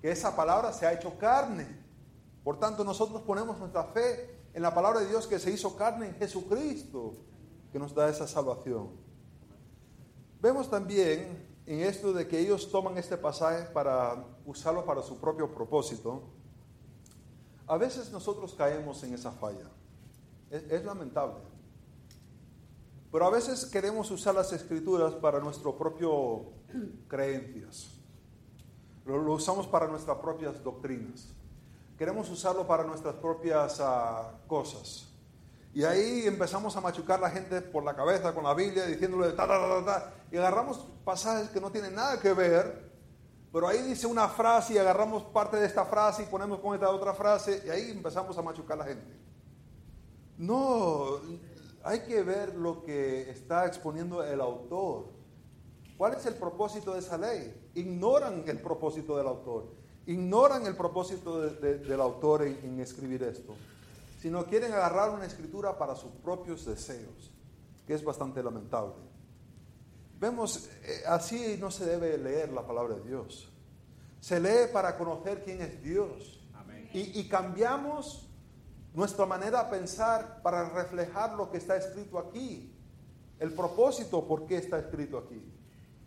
que 0.00 0.12
esa 0.12 0.36
palabra 0.36 0.72
se 0.72 0.86
ha 0.86 0.92
hecho 0.92 1.18
carne. 1.18 1.85
Por 2.46 2.60
tanto, 2.60 2.84
nosotros 2.84 3.22
ponemos 3.22 3.58
nuestra 3.58 3.82
fe 3.86 4.38
en 4.54 4.62
la 4.62 4.72
palabra 4.72 5.00
de 5.00 5.08
Dios 5.08 5.26
que 5.26 5.40
se 5.40 5.50
hizo 5.50 5.74
carne 5.74 6.06
en 6.06 6.14
Jesucristo, 6.14 7.14
que 7.72 7.78
nos 7.80 7.92
da 7.92 8.08
esa 8.08 8.28
salvación. 8.28 8.90
Vemos 10.40 10.70
también 10.70 11.44
en 11.66 11.80
esto 11.80 12.12
de 12.12 12.28
que 12.28 12.38
ellos 12.38 12.70
toman 12.70 12.98
este 12.98 13.16
pasaje 13.16 13.64
para 13.72 14.24
usarlo 14.44 14.84
para 14.84 15.02
su 15.02 15.18
propio 15.18 15.52
propósito. 15.52 16.22
A 17.66 17.76
veces 17.78 18.12
nosotros 18.12 18.54
caemos 18.54 19.02
en 19.02 19.14
esa 19.14 19.32
falla. 19.32 19.68
Es, 20.48 20.84
lamentable. 20.84 21.40
Pero 23.10 23.26
a 23.26 23.30
veces 23.30 23.66
queremos 23.66 24.08
usar 24.12 24.36
las 24.36 24.52
escrituras 24.52 25.14
para 25.14 25.40
nuestro 25.40 25.76
propio 25.76 26.44
creencias. 27.08 27.88
Lo, 29.04 29.32
usamos 29.32 29.66
para 29.66 29.88
nuestras 29.88 30.18
propias 30.18 30.62
doctrinas. 30.62 31.35
Queremos 31.96 32.28
usarlo 32.28 32.66
para 32.66 32.84
nuestras 32.84 33.14
propias 33.14 33.80
ah, 33.80 34.32
cosas. 34.46 35.08
Y 35.72 35.84
ahí 35.84 36.26
empezamos 36.26 36.76
a 36.76 36.80
machucar 36.80 37.18
a 37.18 37.22
la 37.22 37.30
gente 37.30 37.60
por 37.60 37.84
la 37.84 37.94
cabeza 37.94 38.34
con 38.34 38.44
la 38.44 38.54
Biblia, 38.54 38.86
diciéndole 38.86 39.32
ta, 39.32 39.46
ta, 39.46 39.58
ta, 39.58 39.84
ta, 39.84 40.14
y 40.30 40.36
agarramos 40.36 40.86
pasajes 41.04 41.50
que 41.50 41.60
no 41.60 41.70
tienen 41.70 41.94
nada 41.94 42.18
que 42.18 42.32
ver, 42.32 42.90
pero 43.52 43.68
ahí 43.68 43.82
dice 43.82 44.06
una 44.06 44.28
frase 44.28 44.74
y 44.74 44.78
agarramos 44.78 45.22
parte 45.24 45.56
de 45.56 45.66
esta 45.66 45.84
frase 45.84 46.22
y 46.22 46.26
ponemos 46.26 46.60
con 46.60 46.74
esta 46.74 46.90
otra 46.90 47.14
frase, 47.14 47.62
y 47.66 47.70
ahí 47.70 47.90
empezamos 47.90 48.36
a 48.36 48.42
machucar 48.42 48.80
a 48.80 48.84
la 48.84 48.84
gente. 48.86 49.16
No, 50.38 51.20
hay 51.82 52.00
que 52.00 52.22
ver 52.22 52.54
lo 52.54 52.82
que 52.82 53.30
está 53.30 53.66
exponiendo 53.66 54.24
el 54.24 54.40
autor. 54.40 55.06
¿Cuál 55.96 56.14
es 56.14 56.26
el 56.26 56.34
propósito 56.34 56.92
de 56.92 56.98
esa 56.98 57.16
ley? 57.16 57.70
Ignoran 57.74 58.44
el 58.46 58.60
propósito 58.60 59.16
del 59.16 59.26
autor, 59.26 59.68
ignoran 60.06 60.66
el 60.66 60.76
propósito 60.76 61.40
del 61.40 62.00
autor 62.00 62.42
en 62.42 62.80
escribir 62.80 63.22
esto 63.22 63.54
sino 64.26 64.44
quieren 64.44 64.72
agarrar 64.72 65.10
una 65.10 65.24
escritura 65.24 65.78
para 65.78 65.94
sus 65.94 66.10
propios 66.10 66.64
deseos, 66.64 67.30
que 67.86 67.94
es 67.94 68.02
bastante 68.02 68.42
lamentable. 68.42 68.94
Vemos, 70.18 70.68
eh, 70.82 71.02
así 71.06 71.56
no 71.60 71.70
se 71.70 71.86
debe 71.86 72.18
leer 72.18 72.52
la 72.52 72.66
palabra 72.66 72.96
de 72.96 73.02
Dios. 73.02 73.48
Se 74.20 74.40
lee 74.40 74.72
para 74.72 74.98
conocer 74.98 75.44
quién 75.44 75.62
es 75.62 75.80
Dios. 75.80 76.40
Y, 76.92 77.20
y 77.20 77.28
cambiamos 77.28 78.28
nuestra 78.94 79.26
manera 79.26 79.62
de 79.62 79.70
pensar 79.70 80.42
para 80.42 80.70
reflejar 80.70 81.34
lo 81.36 81.48
que 81.50 81.58
está 81.58 81.76
escrito 81.76 82.18
aquí. 82.18 82.74
El 83.38 83.52
propósito 83.52 84.26
por 84.26 84.46
qué 84.46 84.56
está 84.56 84.78
escrito 84.78 85.18
aquí. 85.18 85.40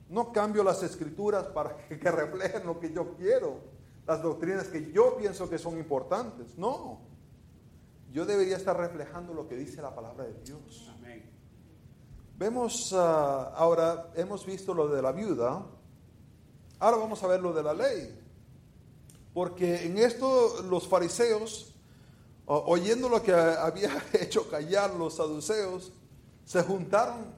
No 0.09 0.33
cambio 0.33 0.61
las 0.61 0.83
escrituras 0.83 1.45
para 1.45 1.77
que, 1.77 1.97
que 2.01 2.11
reflejen 2.11 2.65
lo 2.65 2.81
que 2.81 2.91
yo 2.91 3.15
quiero, 3.15 3.78
las 4.09 4.21
doctrinas 4.21 4.67
que 4.67 4.91
yo 4.91 5.15
pienso 5.15 5.49
que 5.49 5.57
son 5.57 5.77
importantes. 5.77 6.57
No 6.57 7.09
yo 8.11 8.25
debería 8.25 8.57
estar 8.57 8.75
reflejando 8.75 9.33
lo 9.33 9.47
que 9.47 9.55
dice 9.55 9.81
la 9.81 9.93
palabra 9.93 10.25
de 10.25 10.33
Dios. 10.43 10.91
Vemos 12.37 12.93
ah, 12.93 13.53
ahora, 13.55 14.11
hemos 14.15 14.45
visto 14.45 14.73
lo 14.73 14.87
de 14.87 15.01
la 15.01 15.11
viuda, 15.11 15.65
ahora 16.79 16.97
vamos 16.97 17.21
a 17.21 17.27
ver 17.27 17.41
lo 17.41 17.53
de 17.53 17.61
la 17.61 17.73
ley. 17.73 18.17
Porque 19.33 19.85
en 19.85 19.97
esto 19.97 20.63
los 20.63 20.87
fariseos, 20.87 21.75
oyendo 22.45 23.09
lo 23.09 23.21
que 23.21 23.33
había 23.33 23.91
hecho 24.13 24.49
callar 24.49 24.95
los 24.95 25.17
saduceos, 25.17 25.91
se 26.45 26.63
juntaron 26.63 27.35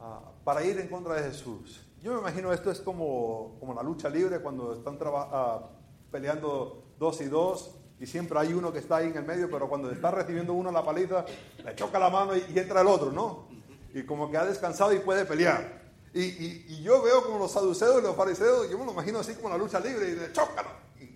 ah, 0.00 0.20
para 0.44 0.64
ir 0.64 0.78
en 0.80 0.88
contra 0.88 1.14
de 1.14 1.30
Jesús. 1.30 1.80
Yo 2.02 2.12
me 2.12 2.18
imagino 2.18 2.52
esto 2.52 2.70
es 2.70 2.80
como, 2.80 3.56
como 3.58 3.72
la 3.72 3.82
lucha 3.82 4.08
libre 4.08 4.40
cuando 4.40 4.74
están 4.74 4.96
uh, 4.96 5.77
peleando 6.10 6.82
dos 6.98 7.20
y 7.20 7.26
dos 7.26 7.74
y 8.00 8.06
siempre 8.06 8.38
hay 8.38 8.52
uno 8.52 8.72
que 8.72 8.78
está 8.78 8.96
ahí 8.96 9.08
en 9.08 9.16
el 9.16 9.24
medio, 9.24 9.50
pero 9.50 9.68
cuando 9.68 9.90
está 9.90 10.10
recibiendo 10.10 10.52
uno 10.52 10.70
la 10.70 10.84
paliza, 10.84 11.24
le 11.64 11.74
choca 11.74 11.98
la 11.98 12.10
mano 12.10 12.36
y, 12.36 12.58
entra 12.58 12.80
el 12.80 12.86
otro, 12.86 13.10
¿no? 13.10 13.48
Y 13.92 14.04
como 14.04 14.30
que 14.30 14.36
ha 14.36 14.44
descansado 14.44 14.92
y 14.92 15.00
puede 15.00 15.24
pelear. 15.24 15.82
Y, 16.14 16.82
yo 16.82 17.02
veo 17.02 17.24
como 17.24 17.38
los 17.38 17.50
saduceos 17.50 18.00
y 18.00 18.02
los 18.02 18.14
fariseos, 18.14 18.70
yo 18.70 18.78
me 18.78 18.84
lo 18.84 18.92
imagino 18.92 19.18
así 19.18 19.34
como 19.34 19.48
la 19.48 19.58
lucha 19.58 19.80
libre, 19.80 20.10
y 20.10 20.14
le 20.14 20.32
chocan 20.32 20.66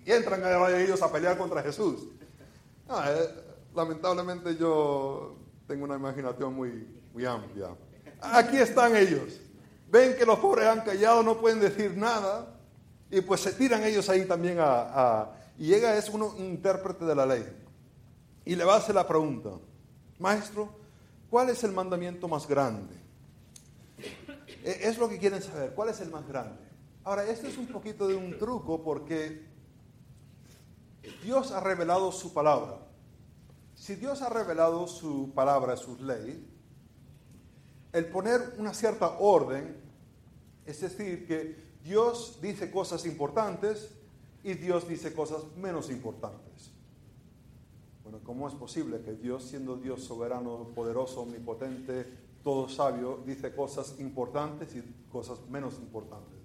y 0.05 0.11
entran 0.11 0.41
ellos 0.75 1.01
a 1.01 1.11
pelear 1.11 1.37
contra 1.37 1.61
Jesús. 1.61 2.07
Eh, 2.89 3.29
lamentablemente 3.73 4.55
yo 4.55 5.37
tengo 5.67 5.85
una 5.85 5.95
imaginación 5.95 6.53
muy, 6.53 7.01
muy 7.13 7.25
amplia. 7.25 7.69
Aquí 8.21 8.57
están 8.57 8.95
ellos. 8.95 9.39
Ven 9.89 10.15
que 10.17 10.25
los 10.25 10.39
pobres 10.39 10.67
han 10.67 10.81
callado, 10.81 11.23
no 11.23 11.39
pueden 11.39 11.59
decir 11.59 11.95
nada, 11.95 12.52
y 13.17 13.21
pues 13.21 13.41
se 13.41 13.53
tiran 13.53 13.83
ellos 13.83 14.09
ahí 14.09 14.25
también 14.25 14.57
a 14.59 15.31
y 15.57 15.67
llega 15.67 15.95
es 15.97 16.09
un 16.09 16.35
intérprete 16.37 17.05
de 17.05 17.15
la 17.15 17.25
ley 17.25 17.45
y 18.45 18.55
le 18.55 18.65
va 18.65 18.75
a 18.75 18.77
hacer 18.77 18.95
la 18.95 19.07
pregunta, 19.07 19.51
maestro, 20.19 20.69
¿cuál 21.29 21.49
es 21.49 21.63
el 21.63 21.71
mandamiento 21.71 22.27
más 22.27 22.47
grande? 22.47 22.93
E, 24.63 24.79
es 24.81 24.97
lo 24.97 25.07
que 25.07 25.17
quieren 25.17 25.41
saber, 25.41 25.73
¿cuál 25.73 25.89
es 25.89 26.01
el 26.01 26.09
más 26.09 26.27
grande? 26.27 26.61
Ahora, 27.05 27.25
esto 27.25 27.47
es 27.47 27.57
un 27.57 27.67
poquito 27.67 28.07
de 28.07 28.15
un 28.15 28.37
truco 28.37 28.83
porque 28.83 29.45
Dios 31.23 31.51
ha 31.51 31.59
revelado 31.59 32.11
su 32.11 32.33
palabra. 32.33 32.79
Si 33.75 33.95
Dios 33.95 34.21
ha 34.21 34.29
revelado 34.29 34.87
su 34.87 35.31
palabra, 35.33 35.75
su 35.75 35.97
ley, 35.97 36.45
el 37.91 38.05
poner 38.05 38.55
una 38.57 38.73
cierta 38.73 39.17
orden, 39.19 39.77
es 40.65 40.81
decir, 40.81 41.27
que 41.27 41.62
Dios 41.83 42.39
dice 42.41 42.71
cosas 42.71 43.05
importantes 43.05 43.89
y 44.43 44.53
Dios 44.53 44.87
dice 44.87 45.13
cosas 45.13 45.43
menos 45.57 45.89
importantes. 45.89 46.71
Bueno, 48.03 48.19
¿cómo 48.23 48.47
es 48.47 48.53
posible 48.53 49.01
que 49.01 49.13
Dios, 49.13 49.43
siendo 49.43 49.75
Dios 49.77 50.03
soberano, 50.03 50.69
poderoso, 50.75 51.21
omnipotente, 51.21 52.05
todo 52.43 52.67
sabio, 52.69 53.21
dice 53.25 53.53
cosas 53.53 53.95
importantes 53.99 54.75
y 54.75 54.83
cosas 55.11 55.39
menos 55.49 55.75
importantes? 55.75 56.39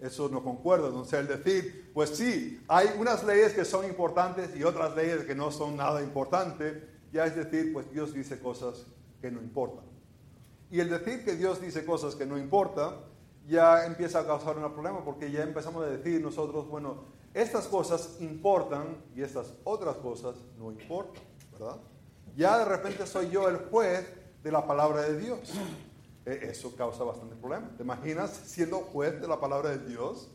Eso 0.00 0.28
no 0.28 0.42
concuerda. 0.42 0.88
Entonces, 0.88 1.14
el 1.14 1.28
decir, 1.28 1.90
pues 1.94 2.10
sí, 2.10 2.60
hay 2.66 2.88
unas 2.98 3.24
leyes 3.24 3.52
que 3.52 3.64
son 3.64 3.84
importantes 3.84 4.50
y 4.56 4.64
otras 4.64 4.96
leyes 4.96 5.24
que 5.24 5.34
no 5.34 5.52
son 5.52 5.76
nada 5.76 6.02
importantes, 6.02 6.82
ya 7.12 7.24
es 7.26 7.36
decir, 7.36 7.72
pues 7.72 7.90
Dios 7.92 8.12
dice 8.12 8.40
cosas 8.40 8.84
que 9.20 9.30
no 9.30 9.40
importan. 9.40 9.84
Y 10.70 10.80
el 10.80 10.88
decir 10.88 11.24
que 11.24 11.36
Dios 11.36 11.60
dice 11.60 11.84
cosas 11.84 12.16
que 12.16 12.26
no 12.26 12.38
importan, 12.38 12.94
ya 13.46 13.86
empieza 13.86 14.20
a 14.20 14.26
causar 14.26 14.56
un 14.56 14.72
problema 14.72 15.04
porque 15.04 15.30
ya 15.30 15.42
empezamos 15.42 15.84
a 15.84 15.88
decir 15.88 16.20
nosotros, 16.20 16.68
bueno, 16.68 17.04
estas 17.34 17.66
cosas 17.66 18.16
importan 18.20 19.02
y 19.14 19.22
estas 19.22 19.52
otras 19.64 19.96
cosas 19.96 20.36
no 20.58 20.70
importan, 20.70 21.22
¿verdad? 21.52 21.76
Ya 22.36 22.58
de 22.58 22.64
repente 22.64 23.06
soy 23.06 23.30
yo 23.30 23.48
el 23.48 23.56
juez 23.56 24.06
de 24.42 24.52
la 24.52 24.66
palabra 24.66 25.02
de 25.02 25.18
Dios. 25.18 25.38
E, 26.24 26.50
eso 26.50 26.74
causa 26.76 27.04
bastante 27.04 27.34
problema. 27.34 27.70
¿Te 27.76 27.82
imaginas 27.82 28.30
siendo 28.30 28.78
juez 28.78 29.20
de 29.20 29.28
la 29.28 29.40
palabra 29.40 29.70
de 29.70 29.78
Dios? 29.86 30.28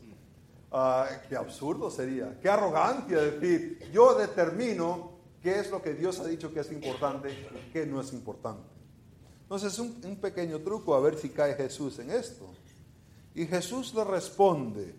Ah, 0.70 1.08
qué 1.28 1.36
absurdo 1.36 1.90
sería, 1.90 2.38
qué 2.40 2.48
arrogancia 2.50 3.18
decir, 3.22 3.78
yo 3.90 4.14
determino 4.14 5.12
qué 5.42 5.60
es 5.60 5.70
lo 5.70 5.80
que 5.80 5.94
Dios 5.94 6.20
ha 6.20 6.26
dicho 6.26 6.52
que 6.52 6.60
es 6.60 6.70
importante 6.70 7.30
y 7.30 7.72
qué 7.72 7.86
no 7.86 8.02
es 8.02 8.12
importante. 8.12 8.68
Entonces 9.42 9.72
es 9.72 9.78
un, 9.78 9.98
un 10.04 10.16
pequeño 10.16 10.58
truco 10.58 10.94
a 10.94 11.00
ver 11.00 11.16
si 11.16 11.30
cae 11.30 11.54
Jesús 11.54 11.98
en 12.00 12.10
esto. 12.10 12.44
Y 13.38 13.46
Jesús 13.46 13.94
le 13.94 14.02
responde, 14.02 14.96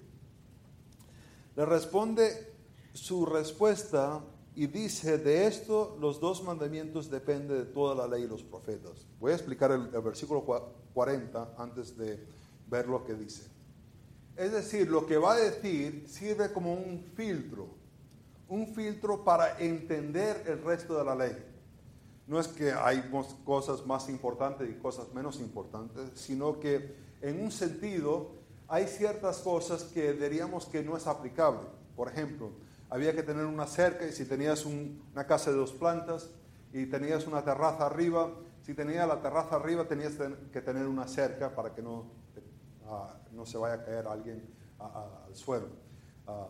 le 1.57 1.65
responde 1.65 2.53
su 2.93 3.25
respuesta 3.25 4.23
y 4.55 4.67
dice, 4.67 5.17
de 5.17 5.45
esto 5.45 5.97
los 5.99 6.21
dos 6.21 6.41
mandamientos 6.43 7.11
dependen 7.11 7.57
de 7.57 7.65
toda 7.65 7.93
la 7.95 8.07
ley 8.07 8.23
y 8.23 8.27
los 8.29 8.41
profetas. 8.41 9.05
Voy 9.19 9.33
a 9.33 9.35
explicar 9.35 9.71
el, 9.71 9.89
versículo 9.89 10.45
40 10.93 11.55
antes 11.57 11.97
de 11.97 12.25
ver 12.69 12.87
lo 12.87 13.03
que 13.03 13.13
dice. 13.13 13.43
Es 14.37 14.53
decir, 14.53 14.87
lo 14.87 15.05
que 15.05 15.17
va 15.17 15.33
a 15.33 15.37
decir 15.37 16.05
sirve 16.07 16.53
como 16.53 16.71
un 16.71 17.03
filtro, 17.17 17.67
un 18.47 18.67
filtro 18.73 19.25
para 19.25 19.59
entender 19.59 20.45
el 20.47 20.63
resto 20.63 20.97
de 20.97 21.03
la 21.03 21.13
ley. 21.13 21.35
No 22.25 22.39
es 22.39 22.47
que 22.47 22.71
hay 22.71 23.11
cosas 23.43 23.85
más 23.85 24.07
importantes 24.07 24.69
y 24.69 24.75
cosas 24.75 25.13
menos 25.13 25.41
importantes, 25.41 26.11
sino 26.13 26.57
que 26.57 27.08
en 27.21 27.43
un 27.43 27.51
sentido 27.51 28.31
hay 28.67 28.87
ciertas 28.87 29.39
cosas 29.39 29.83
que 29.83 30.13
diríamos 30.13 30.65
que 30.65 30.83
no 30.83 30.95
es 30.95 31.07
aplicable. 31.07 31.67
Por 31.95 32.07
ejemplo, 32.07 32.51
había 32.89 33.13
que 33.13 33.23
tener 33.23 33.45
una 33.45 33.67
cerca 33.67 34.05
y 34.05 34.11
si 34.11 34.25
tenías 34.25 34.65
una 34.65 35.25
casa 35.25 35.51
de 35.51 35.57
dos 35.57 35.73
plantas 35.73 36.29
y 36.71 36.85
tenías 36.85 37.25
una 37.27 37.43
terraza 37.43 37.85
arriba, 37.85 38.31
si 38.61 38.73
tenías 38.73 39.07
la 39.07 39.21
terraza 39.21 39.55
arriba 39.55 39.87
tenías 39.87 40.13
que 40.51 40.61
tener 40.61 40.85
una 40.87 41.07
cerca 41.07 41.55
para 41.55 41.73
que 41.73 41.81
no, 41.81 42.05
ah, 42.87 43.15
no 43.31 43.45
se 43.45 43.57
vaya 43.57 43.75
a 43.75 43.83
caer 43.83 44.07
alguien 44.07 44.47
al 44.77 45.35
suelo. 45.35 45.67
Ah, 46.27 46.47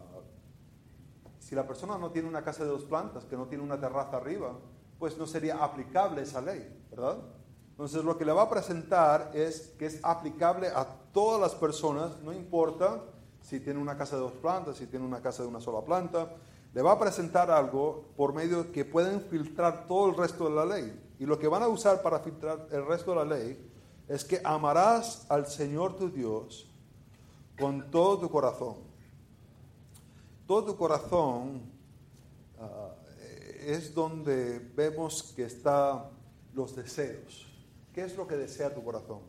si 1.39 1.55
la 1.55 1.65
persona 1.65 1.97
no 1.97 2.11
tiene 2.11 2.27
una 2.27 2.43
casa 2.43 2.63
de 2.63 2.69
dos 2.69 2.83
plantas, 2.83 3.25
que 3.25 3.35
no 3.35 3.47
tiene 3.47 3.63
una 3.63 3.79
terraza 3.79 4.17
arriba, 4.17 4.59
pues 4.99 5.17
no 5.17 5.25
sería 5.25 5.63
aplicable 5.63 6.21
esa 6.21 6.41
ley, 6.41 6.85
¿verdad? 6.91 7.17
Entonces 7.79 8.03
lo 8.03 8.17
que 8.17 8.25
le 8.25 8.33
va 8.33 8.41
a 8.41 8.49
presentar 8.49 9.31
es 9.33 9.73
que 9.79 9.85
es 9.85 10.01
aplicable 10.03 10.67
a 10.67 10.85
todas 11.13 11.39
las 11.39 11.55
personas, 11.55 12.11
no 12.21 12.33
importa 12.33 13.05
si 13.41 13.61
tiene 13.61 13.79
una 13.79 13.95
casa 13.95 14.17
de 14.17 14.23
dos 14.23 14.33
plantas, 14.33 14.75
si 14.75 14.85
tiene 14.85 15.05
una 15.05 15.21
casa 15.21 15.43
de 15.43 15.47
una 15.47 15.61
sola 15.61 15.79
planta, 15.85 16.29
le 16.73 16.81
va 16.81 16.91
a 16.91 16.99
presentar 16.99 17.49
algo 17.49 18.03
por 18.17 18.33
medio 18.33 18.69
que 18.73 18.83
pueden 18.83 19.21
filtrar 19.21 19.87
todo 19.87 20.09
el 20.09 20.17
resto 20.17 20.49
de 20.49 20.55
la 20.55 20.65
ley. 20.65 21.13
Y 21.19 21.25
lo 21.25 21.39
que 21.39 21.47
van 21.47 21.63
a 21.63 21.69
usar 21.69 22.01
para 22.01 22.19
filtrar 22.19 22.67
el 22.69 22.85
resto 22.85 23.11
de 23.11 23.15
la 23.15 23.37
ley 23.37 23.71
es 24.09 24.25
que 24.25 24.41
amarás 24.43 25.25
al 25.29 25.47
Señor 25.47 25.95
tu 25.95 26.09
Dios 26.09 26.69
con 27.57 27.89
todo 27.89 28.19
tu 28.19 28.29
corazón. 28.29 28.75
Todo 30.45 30.65
tu 30.65 30.75
corazón 30.75 31.61
ah, 32.59 32.89
es 33.61 33.95
donde 33.95 34.59
vemos 34.75 35.31
que 35.33 35.45
están 35.45 36.07
los 36.53 36.75
deseos. 36.75 37.48
¿Qué 37.93 38.03
es 38.03 38.15
lo 38.15 38.27
que 38.27 38.35
desea 38.35 38.73
tu 38.73 38.83
corazón? 38.83 39.19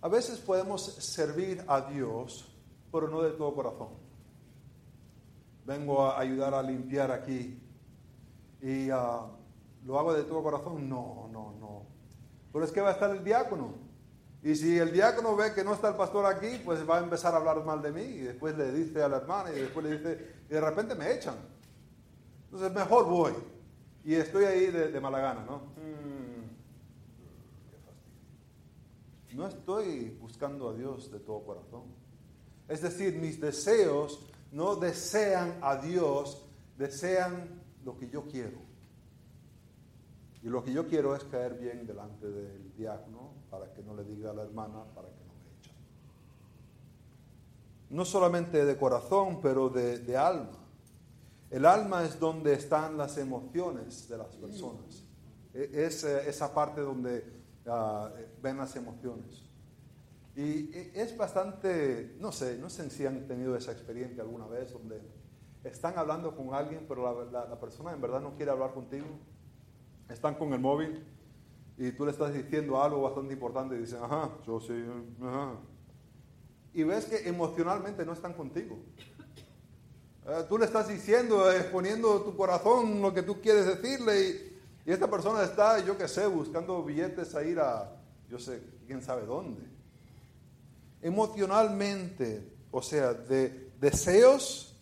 A 0.00 0.08
veces 0.08 0.38
podemos 0.38 0.84
servir 0.84 1.64
a 1.66 1.80
Dios, 1.80 2.48
pero 2.92 3.08
no 3.08 3.22
de 3.22 3.32
todo 3.32 3.54
corazón. 3.54 3.88
Vengo 5.64 6.06
a 6.06 6.20
ayudar 6.20 6.54
a 6.54 6.62
limpiar 6.62 7.10
aquí 7.10 7.60
y 8.62 8.88
ah, 8.90 9.26
lo 9.84 9.98
hago 9.98 10.14
de 10.14 10.24
todo 10.24 10.42
corazón. 10.42 10.88
No, 10.88 11.28
no, 11.32 11.54
no. 11.58 11.82
Pero 12.52 12.64
es 12.64 12.70
que 12.70 12.80
va 12.80 12.90
a 12.90 12.92
estar 12.92 13.10
el 13.10 13.24
diácono. 13.24 13.74
Y 14.42 14.54
si 14.54 14.78
el 14.78 14.92
diácono 14.92 15.34
ve 15.34 15.52
que 15.52 15.64
no 15.64 15.74
está 15.74 15.88
el 15.88 15.96
pastor 15.96 16.24
aquí, 16.26 16.60
pues 16.64 16.88
va 16.88 16.98
a 16.98 17.00
empezar 17.00 17.34
a 17.34 17.38
hablar 17.38 17.64
mal 17.64 17.82
de 17.82 17.90
mí 17.90 18.02
y 18.02 18.20
después 18.20 18.56
le 18.56 18.70
dice 18.72 19.02
a 19.02 19.08
la 19.08 19.16
hermana 19.16 19.50
y 19.50 19.60
después 19.60 19.84
le 19.84 19.96
dice, 19.98 20.34
y 20.48 20.54
de 20.54 20.60
repente 20.60 20.94
me 20.94 21.12
echan. 21.12 21.34
Entonces 22.44 22.72
mejor 22.72 23.06
voy. 23.06 23.32
Y 24.04 24.14
estoy 24.14 24.44
ahí 24.44 24.66
de, 24.66 24.92
de 24.92 25.00
mala 25.00 25.18
gana, 25.18 25.44
¿no? 25.44 25.62
No 29.36 29.46
estoy 29.46 30.16
buscando 30.18 30.70
a 30.70 30.74
Dios 30.74 31.12
de 31.12 31.20
todo 31.20 31.44
corazón. 31.44 31.82
Es 32.68 32.80
decir, 32.80 33.16
mis 33.16 33.38
deseos 33.38 34.26
no 34.50 34.76
desean 34.76 35.58
a 35.60 35.76
Dios, 35.76 36.46
desean 36.78 37.62
lo 37.84 37.98
que 37.98 38.08
yo 38.08 38.24
quiero. 38.24 38.56
Y 40.42 40.48
lo 40.48 40.64
que 40.64 40.72
yo 40.72 40.86
quiero 40.88 41.14
es 41.14 41.22
caer 41.24 41.54
bien 41.54 41.86
delante 41.86 42.26
del 42.26 42.74
diácono 42.76 43.34
para 43.50 43.70
que 43.74 43.82
no 43.82 43.94
le 43.94 44.04
diga 44.04 44.30
a 44.30 44.34
la 44.34 44.42
hermana 44.42 44.84
para 44.94 45.08
que 45.08 45.24
no 45.26 45.34
me 45.34 45.58
echen. 45.58 45.74
No 47.90 48.06
solamente 48.06 48.64
de 48.64 48.76
corazón, 48.78 49.40
pero 49.42 49.68
de, 49.68 50.16
alma. 50.16 50.64
El 51.50 51.66
alma 51.66 52.04
es 52.04 52.18
donde 52.18 52.54
están 52.54 52.96
las 52.96 53.18
emociones 53.18 54.08
de 54.08 54.16
las 54.16 54.34
personas. 54.36 55.04
E, 55.52 55.84
es 55.86 56.04
eh, 56.04 56.26
esa 56.26 56.54
parte 56.54 56.80
donde 56.80 57.35
Ah, 57.66 58.10
ven 58.42 58.58
las 58.58 58.76
emociones. 58.76 59.44
Y 60.36 60.70
es 60.94 61.16
bastante, 61.16 62.14
no 62.20 62.30
sé, 62.30 62.58
no 62.58 62.68
sé 62.68 62.90
si 62.90 63.06
han 63.06 63.26
tenido 63.26 63.56
esa 63.56 63.72
experiencia 63.72 64.22
alguna 64.22 64.46
vez 64.46 64.72
donde 64.72 65.00
están 65.64 65.98
hablando 65.98 66.36
con 66.36 66.54
alguien, 66.54 66.84
pero 66.86 67.30
la, 67.30 67.46
la, 67.46 67.58
persona 67.58 67.92
en 67.92 68.00
verdad 68.00 68.20
no 68.20 68.36
quiere 68.36 68.50
hablar 68.50 68.72
contigo. 68.72 69.06
Están 70.08 70.34
con 70.34 70.52
el 70.52 70.60
móvil 70.60 71.04
y 71.78 71.90
tú 71.92 72.04
le 72.04 72.12
estás 72.12 72.32
diciendo 72.34 72.82
algo 72.82 73.02
bastante 73.02 73.32
importante 73.32 73.74
y 73.76 73.78
dicen, 73.78 73.98
ajá, 74.02 74.30
yo 74.46 74.60
sí, 74.60 74.84
ajá. 75.22 75.54
Y 76.74 76.84
ves 76.84 77.06
que 77.06 77.28
emocionalmente 77.28 78.04
no 78.04 78.12
están 78.12 78.34
contigo. 78.34 78.78
Eh, 80.26 80.44
tú 80.48 80.58
le 80.58 80.66
estás 80.66 80.88
diciendo, 80.88 81.50
exponiendo 81.50 82.20
tu 82.20 82.36
corazón 82.36 83.00
lo 83.00 83.14
que 83.14 83.22
tú 83.22 83.40
quieres 83.40 83.64
decirle 83.64 84.20
y 84.20 84.55
y 84.86 84.92
esta 84.92 85.10
persona 85.10 85.42
está, 85.42 85.84
yo 85.84 85.98
qué 85.98 86.06
sé, 86.06 86.28
buscando 86.28 86.80
billetes 86.84 87.34
a 87.34 87.42
ir 87.42 87.58
a, 87.58 87.90
yo 88.30 88.38
sé, 88.38 88.62
quién 88.86 89.02
sabe 89.02 89.26
dónde. 89.26 89.62
Emocionalmente, 91.02 92.52
o 92.70 92.80
sea, 92.80 93.12
de 93.12 93.72
deseos, 93.80 94.76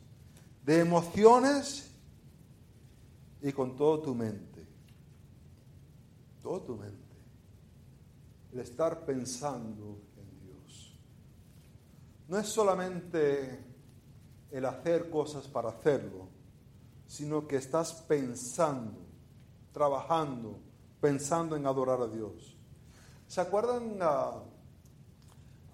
de 0.63 0.81
emociones 0.81 1.91
y 3.41 3.51
con 3.53 3.77
toda 3.77 4.03
tu 4.03 4.15
mente. 4.15 4.67
Toda 6.43 6.63
tu 6.67 6.77
mente. 6.77 7.17
El 8.53 8.61
estar 8.61 9.07
pensando 9.07 10.03
en 10.19 10.41
Dios. 10.47 10.99
No 12.29 12.39
es 12.39 12.47
solamente 12.47 13.59
el 14.51 14.67
hacer 14.67 15.09
cosas 15.09 15.49
para 15.49 15.71
hacerlo, 15.71 16.29
sino 17.07 17.49
que 17.49 17.57
estás 17.57 17.95
pensando 18.07 19.04
trabajando, 19.75 20.61
pensando 21.01 21.57
en 21.57 21.67
adorar 21.67 22.01
a 22.01 22.07
Dios. 22.07 22.57
¿Se 23.27 23.41
acuerdan 23.41 23.99
ah, 24.01 24.43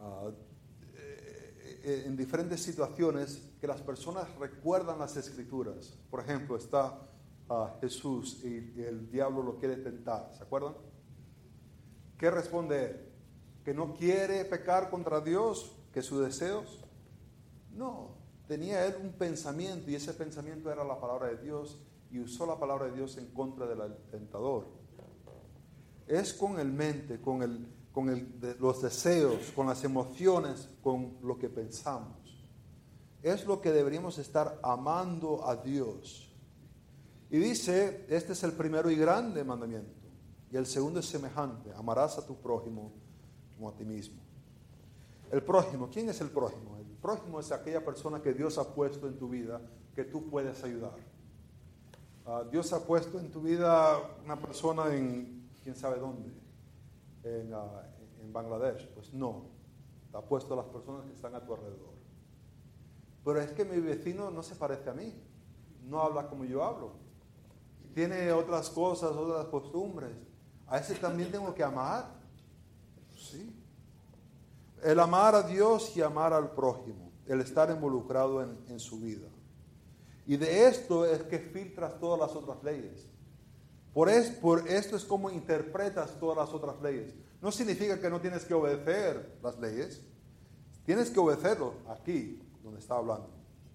ah, 0.01 0.31
eh, 0.95 2.05
en 2.07 2.17
diferentes 2.17 2.63
situaciones 2.63 3.53
que 3.61 3.67
las 3.67 3.83
personas 3.83 4.35
recuerdan 4.39 4.99
las 4.99 5.17
escrituras? 5.19 5.99
Por 6.11 6.21
ejemplo, 6.21 6.57
está 6.57 6.99
ah, 7.51 7.77
Jesús 7.83 8.43
y, 8.43 8.81
el 8.81 9.11
diablo 9.11 9.43
lo 9.43 9.59
quiere 9.59 9.77
tentar. 9.77 10.33
¿Se 10.35 10.43
acuerdan? 10.43 10.75
¿Qué 12.17 12.31
responde 12.31 12.87
él? 12.87 13.13
¿Que 13.63 13.75
no 13.75 13.93
quiere 13.93 14.47
pecar 14.47 14.89
contra 14.89 15.21
Dios? 15.21 15.77
¿Que 15.93 16.01
sus 16.01 16.25
deseos? 16.25 16.83
No, 17.73 18.17
tenía 18.49 18.87
él 18.87 18.95
un 19.03 19.13
pensamiento 19.13 19.91
y 19.91 19.95
ese 19.95 20.15
pensamiento 20.15 20.73
era 20.73 20.85
la 20.85 20.99
palabra 20.99 21.29
de 21.29 21.37
Dios 21.37 21.79
y 22.11 22.21
usó 22.21 22.47
la 22.47 22.59
palabra 22.59 22.87
de 22.87 22.93
Dios 22.93 23.17
en 23.17 23.27
contra 23.29 23.67
del 23.67 23.97
tentador. 24.11 24.67
Es 26.07 26.35
con 26.35 26.59
el 26.59 26.73
mente, 26.73 27.21
con, 27.21 27.43
el, 27.43 27.67
con 27.93 28.09
el, 28.09 28.57
los 28.59 28.83
deseos, 28.83 29.53
con 29.55 29.67
las 29.67 29.85
emociones, 29.85 30.69
con 30.83 31.19
lo 31.23 31.39
que 31.39 31.49
pensamos. 31.49 32.19
Es 33.23 33.47
lo 33.47 33.61
que 33.61 33.71
deberíamos 33.71 34.19
estar 34.19 34.59
amando 34.63 35.47
a 35.47 35.57
Dios. 35.57 36.35
Y 37.31 37.39
dice, 37.39 38.07
este 38.09 38.33
es 38.33 38.43
el 38.43 38.53
primero 38.53 38.91
y 38.91 38.97
grande 38.97 39.45
mandamiento. 39.45 40.01
Y 40.51 40.57
el 40.57 40.67
segundo 40.67 40.99
es 40.99 41.07
semejante, 41.07 41.71
amarás 41.77 42.19
a 42.19 42.27
tu 42.27 42.35
prójimo 42.35 42.93
como 43.57 43.69
a 43.69 43.77
ti 43.77 43.85
mismo. 43.85 44.21
El 45.31 45.45
prójimo, 45.45 45.89
¿quién 45.93 46.09
es 46.09 46.21
el 46.21 46.31
prójimo? 46.31 46.77
El 46.79 46.87
prójimo 46.97 47.39
es 47.39 47.53
aquella 47.53 47.85
persona 47.85 48.21
que 48.21 48.33
Dios 48.33 48.59
ha 48.59 48.75
puesto 48.75 49.07
en 49.07 49.17
tu 49.17 49.29
vida 49.29 49.61
que 49.95 50.03
tú 50.03 50.29
puedes 50.29 50.65
ayudar. 50.65 50.97
Ah, 52.33 52.45
Dios 52.49 52.73
ha 52.73 52.87
puesto 52.87 53.19
en 53.19 53.29
tu 53.29 53.41
vida 53.41 53.99
una 54.25 54.39
persona 54.39 54.95
en 54.95 55.51
quién 55.65 55.75
sabe 55.75 55.99
dónde, 55.99 56.31
en, 57.25 57.53
ah, 57.53 57.83
Bangladesh. 58.31 58.87
Pues 58.95 59.13
no, 59.13 59.47
ha 60.13 60.21
puesto 60.21 60.55
a 60.55 60.59
las 60.59 60.67
personas 60.67 61.05
que 61.07 61.13
están 61.13 61.35
a 61.35 61.45
tu 61.45 61.55
alrededor. 61.55 61.91
Pero 63.25 63.41
es 63.41 63.51
que 63.51 63.65
mi 63.65 63.81
vecino 63.81 64.31
no 64.31 64.45
se 64.45 64.55
parece 64.55 64.91
a 64.91 64.93
mí, 64.93 65.13
no 65.83 66.03
habla 66.03 66.29
como 66.29 66.45
yo 66.45 66.63
hablo, 66.63 66.93
tiene 67.95 68.31
otras 68.31 68.71
cosas, 68.71 69.11
otras 69.11 69.47
costumbres. 69.47 70.13
A 70.69 70.79
ese 70.79 70.95
también 70.95 71.33
tengo 71.33 71.53
que 71.53 71.65
amar. 71.65 72.15
Sí. 73.17 73.53
El 74.85 75.01
amar 75.01 75.35
a 75.35 75.43
Dios 75.43 75.97
y 75.97 76.01
amar 76.01 76.33
al 76.33 76.53
prójimo, 76.53 77.11
el 77.27 77.41
estar 77.41 77.69
involucrado 77.71 78.41
en, 78.41 78.57
en 78.69 78.79
su 78.79 79.01
vida. 79.01 79.27
Y 80.31 80.37
de 80.37 80.69
esto 80.69 81.05
es 81.05 81.25
que 81.25 81.41
filtras 81.41 81.99
todas 81.99 82.21
las 82.21 82.37
otras 82.37 82.63
leyes. 82.63 83.05
Por, 83.93 84.09
por 84.41 84.69
esto 84.69 84.97
es 84.97 85.05
como 85.05 85.29
interpretas 85.29 86.21
todas 86.21 86.37
las 86.37 86.55
otras 86.55 86.81
leyes. 86.81 87.13
No 87.43 87.51
significa 87.51 88.01
que 88.01 88.09
no 88.09 88.21
tienes 88.21 88.45
que 88.45 88.55
obedecer 88.55 89.41
las 89.43 89.59
leyes. 89.59 90.01
Tienes 90.87 91.11
que 91.11 91.19
obedecerlo 91.19 91.75
aquí, 91.89 92.41
donde 92.63 92.79
está 92.79 92.95
hablando. 92.95 93.29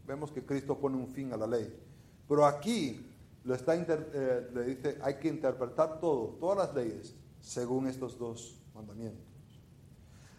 Vemos 0.07 0.31
que 0.31 0.45
Cristo 0.45 0.79
pone 0.79 0.95
un 0.95 1.09
fin 1.09 1.33
a 1.33 1.35
la 1.35 1.45
ley. 1.45 1.77
Pero 2.25 2.45
aquí 2.45 3.05
lo 3.43 3.53
está 3.53 3.75
eh, 3.75 4.49
le 4.53 4.63
dice, 4.63 4.97
hay 5.01 5.15
que 5.15 5.27
interpretar 5.27 5.99
todo, 5.99 6.37
todas 6.39 6.69
las 6.69 6.73
leyes, 6.73 7.13
según 7.41 7.87
estos 7.87 8.17
dos 8.17 8.61
mandamientos. 8.73 9.27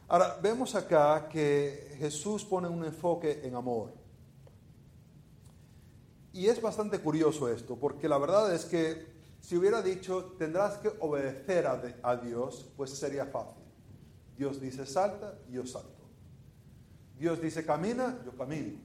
Ahora, 0.09 0.39
vemos 0.41 0.75
acá 0.75 1.29
que 1.29 1.95
Jesús 1.99 2.43
pone 2.43 2.69
un 2.69 2.87
enfoque 2.87 3.43
en 3.45 3.55
amor. 3.55 4.06
Y 6.37 6.49
es 6.49 6.61
bastante 6.61 6.99
curioso 6.99 7.49
esto, 7.49 7.77
porque 7.77 8.11
la 8.11 8.19
verdad 8.19 8.55
es 8.55 8.67
que 8.67 9.07
si 9.41 9.57
hubiera 9.57 9.81
dicho 9.81 10.35
tendrás 10.39 10.77
que 10.77 10.93
obedecer 11.01 11.67
a, 11.67 12.17
Dios, 12.17 12.71
pues 12.77 12.91
sería 12.91 13.25
fácil. 13.25 13.63
Dios 14.37 14.61
dice 14.61 14.85
salta, 14.85 15.39
yo 15.49 15.65
salto. 15.65 16.05
Dios 17.19 17.41
dice 17.41 17.65
camina, 17.65 18.21
yo 18.23 18.37
camino. 18.37 18.79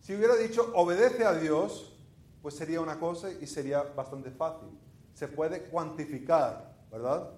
Si 0.00 0.14
hubiera 0.16 0.36
dicho 0.36 0.72
obedece 0.74 1.26
a 1.26 1.34
Dios, 1.34 1.98
pues 2.40 2.54
sería 2.54 2.80
una 2.80 2.98
cosa 2.98 3.30
y 3.30 3.46
sería 3.46 3.82
bastante 3.82 4.30
fácil. 4.30 4.70
Se 5.12 5.28
puede 5.28 5.64
cuantificar, 5.64 6.78
¿verdad? 6.90 7.28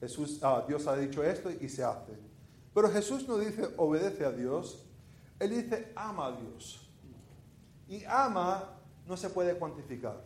Jesús, 0.00 0.38
ah, 0.42 0.64
Dios 0.66 0.86
ha 0.86 0.96
dicho 0.96 1.22
esto 1.22 1.50
y 1.50 1.68
se 1.68 1.84
hace. 1.84 2.14
Pero 2.72 2.88
Jesús 2.90 3.28
no 3.28 3.36
dice 3.36 3.68
obedece 3.76 4.24
a 4.24 4.32
Dios, 4.32 4.82
Él 5.40 5.50
dice 5.50 5.92
ama 5.94 6.28
a 6.28 6.40
Dios. 6.40 6.85
Y 7.88 8.04
ama 8.04 8.76
no 9.06 9.16
se 9.16 9.30
puede 9.30 9.56
cuantificar. 9.56 10.24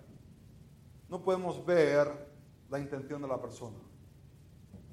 No 1.09 1.23
podemos 1.23 1.65
ver 1.65 2.09
la 2.71 2.79
intención 2.79 3.21
de 3.21 3.29
la 3.29 3.41
persona. 3.41 3.77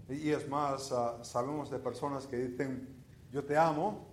Y 0.09 0.29
es 0.29 0.47
más, 0.47 0.91
ah, 0.91 1.19
sabemos 1.21 1.69
de 1.69 1.79
personas 1.79 2.25
que 2.27 2.37
dicen, 2.37 3.03
yo 3.31 3.43
te 3.43 3.57
amo, 3.57 4.07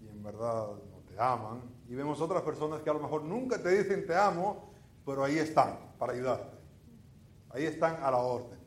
y 0.00 0.08
en 0.08 0.22
verdad 0.22 0.68
no 0.68 0.98
te 1.06 1.20
aman. 1.20 1.62
Y 1.88 1.94
vemos 1.94 2.20
otras 2.20 2.42
personas 2.42 2.80
que 2.80 2.90
a 2.90 2.94
lo 2.94 3.00
mejor 3.00 3.22
nunca 3.22 3.62
te 3.62 3.82
dicen 3.82 4.06
te 4.06 4.16
amo, 4.16 4.72
pero 5.04 5.22
ahí 5.24 5.38
están 5.38 5.78
para 5.98 6.12
ayudarte. 6.12 6.56
Ahí 7.50 7.64
están 7.64 8.02
a 8.02 8.10
la 8.10 8.18
orden. 8.18 8.58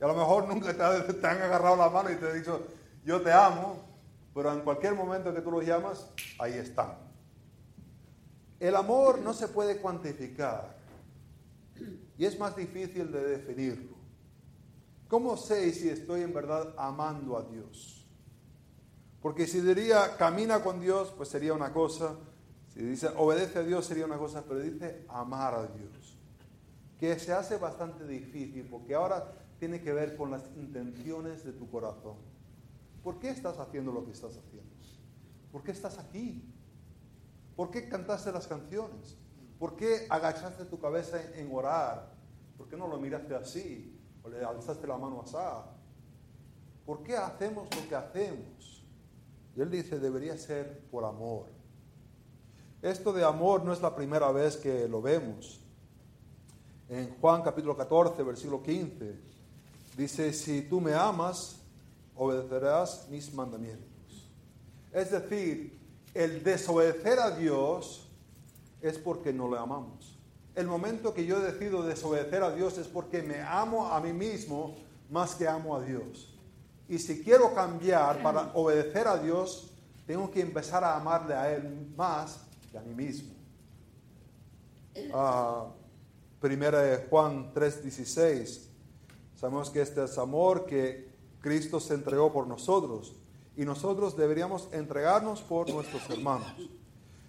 Y 0.00 0.04
a 0.04 0.06
lo 0.06 0.14
mejor 0.14 0.48
nunca 0.48 0.74
te, 0.74 1.26
han 1.26 1.42
agarrado 1.42 1.76
la 1.76 1.90
mano 1.90 2.10
y 2.10 2.16
te 2.16 2.26
han 2.26 2.38
dicho, 2.38 2.66
yo 3.04 3.20
te 3.20 3.32
amo, 3.32 3.76
pero 4.34 4.52
en 4.52 4.62
cualquier 4.62 4.94
momento 4.94 5.32
que 5.34 5.42
tú 5.42 5.50
los 5.50 5.64
llamas, 5.64 6.10
ahí 6.38 6.54
están. 6.54 7.09
El 8.60 8.76
amor 8.76 9.20
no 9.20 9.32
se 9.32 9.48
puede 9.48 9.78
cuantificar 9.78 10.76
y 12.18 12.26
es 12.26 12.38
más 12.38 12.54
difícil 12.54 13.10
de 13.10 13.22
definirlo. 13.22 13.96
¿Cómo 15.08 15.38
sé 15.38 15.72
si 15.72 15.88
estoy 15.88 16.20
en 16.20 16.34
verdad 16.34 16.74
amando 16.76 17.38
a 17.38 17.42
Dios? 17.42 18.06
Porque 19.22 19.46
si 19.46 19.62
diría 19.62 20.16
camina 20.18 20.62
con 20.62 20.80
Dios, 20.80 21.12
pues 21.16 21.30
sería 21.30 21.54
una 21.54 21.72
cosa. 21.72 22.16
Si 22.74 22.80
dice 22.80 23.08
obedece 23.16 23.60
a 23.60 23.62
Dios, 23.62 23.86
sería 23.86 24.04
una 24.04 24.18
cosa. 24.18 24.44
Pero 24.46 24.60
dice 24.60 25.06
amar 25.08 25.54
a 25.54 25.66
Dios. 25.66 26.18
Que 26.98 27.18
se 27.18 27.32
hace 27.32 27.56
bastante 27.56 28.06
difícil 28.06 28.68
porque 28.70 28.94
ahora 28.94 29.32
tiene 29.58 29.80
que 29.80 29.92
ver 29.94 30.16
con 30.16 30.30
las 30.30 30.44
intenciones 30.56 31.44
de 31.44 31.52
tu 31.52 31.70
corazón. 31.70 32.16
¿Por 33.02 33.18
qué 33.18 33.30
estás 33.30 33.58
haciendo 33.58 33.92
lo 33.92 34.04
que 34.04 34.12
estás 34.12 34.36
haciendo? 34.36 34.70
¿Por 35.50 35.62
qué 35.62 35.72
estás 35.72 35.98
aquí? 35.98 36.44
¿Por 37.60 37.70
qué 37.70 37.90
cantaste 37.90 38.32
las 38.32 38.46
canciones? 38.46 39.18
¿Por 39.58 39.76
qué 39.76 40.06
agachaste 40.08 40.64
tu 40.64 40.80
cabeza 40.80 41.20
en 41.34 41.54
orar? 41.54 42.10
¿Por 42.56 42.66
qué 42.66 42.74
no 42.74 42.88
lo 42.88 42.96
miraste 42.98 43.34
así? 43.34 44.00
¿O 44.22 44.30
le 44.30 44.42
alzaste 44.42 44.86
la 44.86 44.96
mano 44.96 45.20
así? 45.20 45.36
¿Por 46.86 47.02
qué 47.02 47.18
hacemos 47.18 47.68
lo 47.76 47.86
que 47.86 47.94
hacemos? 47.94 48.82
Y 49.54 49.60
él 49.60 49.70
dice, 49.70 49.98
debería 49.98 50.38
ser 50.38 50.86
por 50.90 51.04
amor. 51.04 51.48
Esto 52.80 53.12
de 53.12 53.24
amor 53.24 53.62
no 53.62 53.74
es 53.74 53.82
la 53.82 53.94
primera 53.94 54.32
vez 54.32 54.56
que 54.56 54.88
lo 54.88 55.02
vemos. 55.02 55.60
En 56.88 57.14
Juan 57.20 57.42
capítulo 57.42 57.76
14, 57.76 58.22
versículo 58.22 58.62
15, 58.62 59.20
dice, 59.98 60.32
si 60.32 60.62
tú 60.62 60.80
me 60.80 60.94
amas, 60.94 61.60
obedecerás 62.16 63.06
mis 63.10 63.30
mandamientos. 63.34 64.30
Es 64.94 65.10
decir, 65.10 65.79
el 66.14 66.42
desobedecer 66.42 67.18
a 67.18 67.36
Dios 67.36 68.08
es 68.80 68.98
porque 68.98 69.32
no 69.32 69.50
le 69.50 69.58
amamos. 69.58 70.18
El 70.54 70.66
momento 70.66 71.14
que 71.14 71.24
yo 71.24 71.40
decido 71.40 71.82
desobedecer 71.82 72.42
a 72.42 72.50
Dios 72.50 72.78
es 72.78 72.88
porque 72.88 73.22
me 73.22 73.40
amo 73.40 73.86
a 73.86 74.00
mí 74.00 74.12
mismo 74.12 74.76
más 75.10 75.34
que 75.34 75.46
amo 75.46 75.76
a 75.76 75.82
Dios. 75.82 76.34
Y 76.88 76.98
si 76.98 77.22
quiero 77.22 77.54
cambiar 77.54 78.22
para 78.22 78.52
obedecer 78.54 79.06
a 79.06 79.16
Dios, 79.18 79.70
tengo 80.06 80.30
que 80.30 80.40
empezar 80.40 80.82
a 80.82 80.96
amarle 80.96 81.34
a 81.34 81.54
Él 81.54 81.92
más 81.96 82.40
que 82.70 82.78
a 82.78 82.82
mí 82.82 82.94
mismo. 82.94 83.32
Ah, 85.14 85.68
primera 86.40 86.82
de 86.82 87.06
Juan 87.08 87.52
3:16. 87.54 88.68
Sabemos 89.36 89.70
que 89.70 89.80
este 89.80 90.04
es 90.04 90.18
amor 90.18 90.66
que 90.66 91.08
Cristo 91.40 91.78
se 91.78 91.94
entregó 91.94 92.32
por 92.32 92.46
nosotros 92.46 93.14
y 93.56 93.64
nosotros 93.64 94.16
deberíamos 94.16 94.68
entregarnos 94.72 95.42
por 95.42 95.68
nuestros 95.70 96.08
hermanos. 96.10 96.52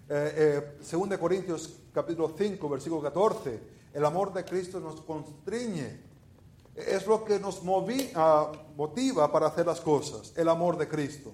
Eh, 0.08 0.74
eh, 0.80 1.06
de 1.08 1.18
Corintios 1.18 1.78
capítulo 1.92 2.34
5, 2.36 2.68
versículo 2.68 3.02
14, 3.02 3.60
el 3.94 4.04
amor 4.04 4.32
de 4.32 4.44
Cristo 4.44 4.80
nos 4.80 5.00
constriñe. 5.00 6.00
Es 6.74 7.06
lo 7.06 7.24
que 7.24 7.38
nos 7.38 7.62
ah, 8.14 8.52
motiva 8.76 9.30
para 9.30 9.46
hacer 9.48 9.66
las 9.66 9.80
cosas, 9.80 10.32
el 10.36 10.48
amor 10.48 10.78
de 10.78 10.88
Cristo. 10.88 11.32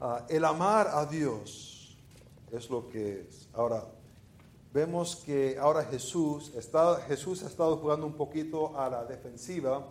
Ah, 0.00 0.24
el 0.28 0.44
amar 0.44 0.88
a 0.92 1.04
Dios 1.04 1.98
es 2.50 2.70
lo 2.70 2.88
que 2.88 3.26
es. 3.28 3.48
Ahora, 3.52 3.84
vemos 4.72 5.16
que 5.16 5.58
ahora 5.58 5.84
Jesús, 5.84 6.52
está, 6.56 6.96
Jesús 7.06 7.42
ha 7.42 7.46
estado 7.46 7.76
jugando 7.76 8.06
un 8.06 8.14
poquito 8.14 8.78
a 8.78 8.88
la 8.88 9.04
defensiva 9.04 9.84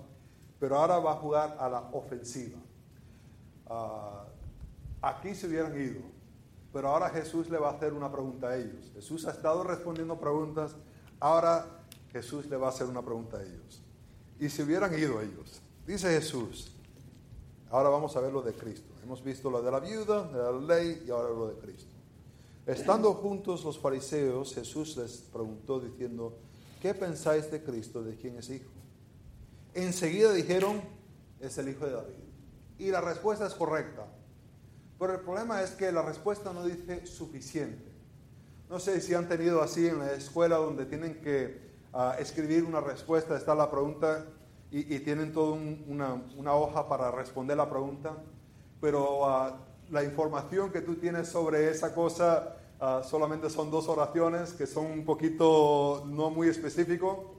pero 0.59 0.77
ahora 0.77 0.99
va 0.99 1.11
a 1.11 1.15
jugar 1.15 1.57
a 1.59 1.69
la 1.69 1.79
ofensiva. 1.91 2.57
Ah, 3.69 4.25
aquí 5.01 5.35
se 5.35 5.47
hubieran 5.47 5.79
ido, 5.79 6.01
pero 6.71 6.89
ahora 6.89 7.09
Jesús 7.09 7.49
le 7.49 7.57
va 7.57 7.69
a 7.69 7.73
hacer 7.73 7.93
una 7.93 8.11
pregunta 8.11 8.49
a 8.49 8.57
ellos. 8.57 8.91
Jesús 8.93 9.25
ha 9.25 9.31
estado 9.31 9.63
respondiendo 9.63 10.19
preguntas, 10.19 10.75
ahora 11.19 11.65
Jesús 12.11 12.45
le 12.47 12.57
va 12.57 12.67
a 12.67 12.69
hacer 12.69 12.87
una 12.87 13.01
pregunta 13.01 13.37
a 13.37 13.43
ellos. 13.43 13.81
Y 14.39 14.49
se 14.49 14.63
hubieran 14.63 14.97
ido 14.97 15.21
ellos. 15.21 15.61
Dice 15.85 16.09
Jesús, 16.09 16.71
ahora 17.69 17.89
vamos 17.89 18.15
a 18.15 18.21
ver 18.21 18.31
lo 18.31 18.41
de 18.41 18.53
Cristo. 18.53 18.93
Hemos 19.03 19.23
visto 19.23 19.49
lo 19.49 19.61
de 19.61 19.71
la 19.71 19.79
viuda, 19.79 20.23
de 20.23 20.37
la 20.37 20.75
ley 20.75 21.03
y 21.05 21.09
ahora 21.09 21.29
lo 21.29 21.47
de 21.47 21.55
Cristo. 21.55 21.91
Estando 22.65 23.13
juntos 23.13 23.63
los 23.63 23.79
fariseos, 23.79 24.53
Jesús 24.53 24.97
les 24.97 25.19
preguntó 25.31 25.79
diciendo, 25.79 26.37
¿qué 26.81 26.93
pensáis 26.93 27.49
de 27.49 27.63
Cristo? 27.63 28.03
¿De 28.03 28.15
quién 28.15 28.37
es 28.37 28.49
hijo? 28.49 28.69
enseguida 29.73 30.33
dijeron, 30.33 30.81
es 31.39 31.57
el 31.57 31.69
hijo 31.69 31.85
de 31.85 31.91
David. 31.91 32.26
Y 32.77 32.91
la 32.91 33.01
respuesta 33.01 33.47
es 33.47 33.53
correcta. 33.53 34.05
Pero 34.99 35.13
el 35.13 35.19
problema 35.19 35.61
es 35.61 35.71
que 35.71 35.91
la 35.91 36.01
respuesta 36.01 36.53
no 36.53 36.65
dice 36.65 37.05
suficiente. 37.05 37.83
No 38.69 38.79
sé 38.79 38.99
si 38.99 39.13
han 39.13 39.27
tenido 39.27 39.61
así 39.61 39.87
en 39.87 39.99
la 39.99 40.13
escuela 40.13 40.57
donde 40.57 40.85
tienen 40.85 41.21
que 41.21 41.61
ah, 41.93 42.15
escribir 42.19 42.65
una 42.65 42.81
respuesta, 42.81 43.37
está 43.37 43.55
la 43.55 43.71
pregunta 43.71 44.25
y, 44.69 44.99
tienen 44.99 45.31
toda 45.31 45.53
una, 45.53 46.55
hoja 46.55 46.89
para 46.89 47.09
responder 47.09 47.55
la 47.55 47.69
pregunta, 47.69 48.17
pero 48.81 49.25
ah, 49.25 49.57
la 49.89 50.03
información 50.03 50.71
que 50.71 50.81
tú 50.81 50.95
tienes 50.95 51.29
sobre 51.29 51.71
esa 51.71 51.95
cosa 51.95 52.57
ah, 52.81 53.01
solamente 53.05 53.49
son 53.49 53.71
dos 53.71 53.87
oraciones 53.87 54.51
que 54.51 54.67
son 54.67 54.87
un 54.87 55.05
poquito 55.05 56.03
no 56.07 56.29
muy 56.29 56.49
específico. 56.49 57.35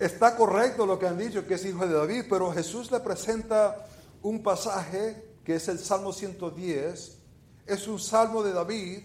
Está 0.00 0.34
correcto 0.36 0.84
lo 0.84 0.98
que 0.98 1.06
han 1.06 1.18
dicho, 1.18 1.46
que 1.46 1.54
es 1.54 1.64
hijo 1.64 1.86
de 1.86 1.94
David, 1.94 2.24
pero 2.28 2.50
Jesús 2.50 2.90
le 2.90 2.98
presenta 2.98 3.86
un 4.22 4.42
pasaje 4.42 5.32
que 5.44 5.56
es 5.56 5.68
el 5.68 5.78
Salmo 5.78 6.12
110. 6.12 7.18
Es 7.66 7.88
un 7.88 7.98
salmo 7.98 8.42
de 8.42 8.52
David 8.52 9.00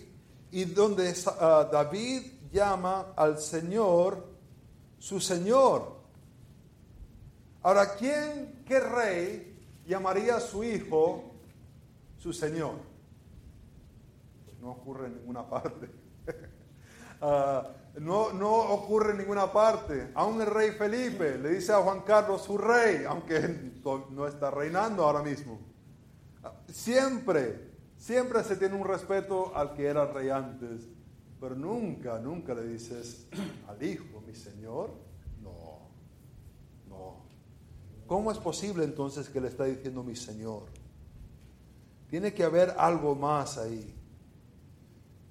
y 0.51 0.65
donde 0.65 1.13
ah, 1.39 1.67
David 1.71 2.23
llama 2.51 3.13
al 3.15 3.39
Señor 3.39 4.25
su 4.99 5.19
Señor. 5.19 5.97
Ahora, 7.63 7.95
¿quién, 7.95 8.63
qué 8.65 8.79
rey 8.79 9.57
llamaría 9.85 10.37
a 10.37 10.39
su 10.39 10.63
hijo 10.63 11.31
su 12.17 12.33
Señor? 12.33 12.75
Pues 14.45 14.57
no 14.59 14.71
ocurre 14.71 15.07
en 15.07 15.15
ninguna 15.15 15.47
parte. 15.49 15.89
Ah, 17.19 17.67
no, 17.99 18.55
ocurre 18.71 19.11
en 19.11 19.19
ninguna 19.19 19.51
parte. 19.51 20.11
Aún 20.13 20.41
el 20.41 20.47
rey 20.47 20.71
Felipe 20.71 21.37
le 21.37 21.49
dice 21.49 21.73
a 21.73 21.81
Juan 21.81 22.01
Carlos 22.01 22.43
su 22.43 22.57
rey, 22.57 23.03
aunque 23.07 23.71
no 24.11 24.27
está 24.27 24.51
reinando 24.51 25.03
ahora 25.03 25.23
mismo. 25.23 25.59
Siempre, 26.69 27.71
siempre 27.97 28.43
se 28.43 28.55
tiene 28.55 28.75
un 28.75 28.87
respeto 28.87 29.55
al 29.55 29.73
que 29.73 29.85
era 29.85 30.05
rey 30.05 30.29
antes, 30.29 30.87
pero 31.39 31.55
nunca, 31.55 32.19
nunca 32.19 32.53
le 32.53 32.67
dices 32.67 33.27
al 33.67 33.81
hijo, 33.81 34.21
mi 34.25 34.35
señor. 34.35 34.91
No, 35.41 35.89
no. 36.87 37.23
¿Cómo 38.05 38.31
es 38.31 38.37
posible 38.37 38.83
entonces 38.83 39.29
que 39.29 39.41
le 39.41 39.47
está 39.47 39.65
diciendo 39.65 40.03
mi 40.03 40.15
señor? 40.15 40.63
Tiene 42.09 42.33
que 42.33 42.43
haber 42.43 42.75
algo 42.77 43.15
más 43.15 43.57
ahí 43.57 43.96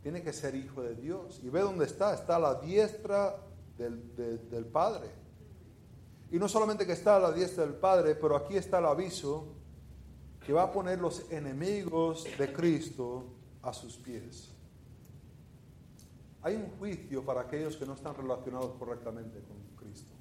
tiene 0.07 0.23
que 0.23 0.33
ser 0.33 0.55
hijo 0.55 0.83
de 0.83 0.95
Dios. 0.95 1.41
Y 1.43 1.49
ve 1.49 1.63
dónde 1.63 1.85
está, 1.85 2.15
está 2.15 2.37
a 2.37 2.39
la 2.39 2.55
diestra 2.61 3.43
del, 3.77 4.65
Padre. 4.73 5.09
Y 6.31 6.39
no 6.39 6.49
solamente 6.49 6.87
que 6.87 6.93
está 6.93 7.17
a 7.17 7.19
la 7.19 7.33
diestra 7.33 7.65
del 7.65 7.75
Padre, 7.75 8.15
pero 8.15 8.37
aquí 8.37 8.57
está 8.57 8.79
el 8.79 8.87
aviso 8.87 9.49
que 10.47 10.53
va 10.53 10.63
a 10.63 10.71
poner 10.71 11.01
los 11.01 11.29
enemigos 11.33 12.25
de 12.39 12.53
Cristo 12.53 13.25
a 13.63 13.73
sus 13.73 13.97
pies. 13.97 14.53
Hay 16.43 16.55
un 16.55 16.71
juicio 16.79 17.25
para 17.25 17.41
aquellos 17.41 17.77
que 17.77 17.85
no 17.85 17.95
están 17.95 18.15
relacionados 18.15 18.77
correctamente 18.79 19.41
con 19.41 19.57
Cristo. 19.77 20.15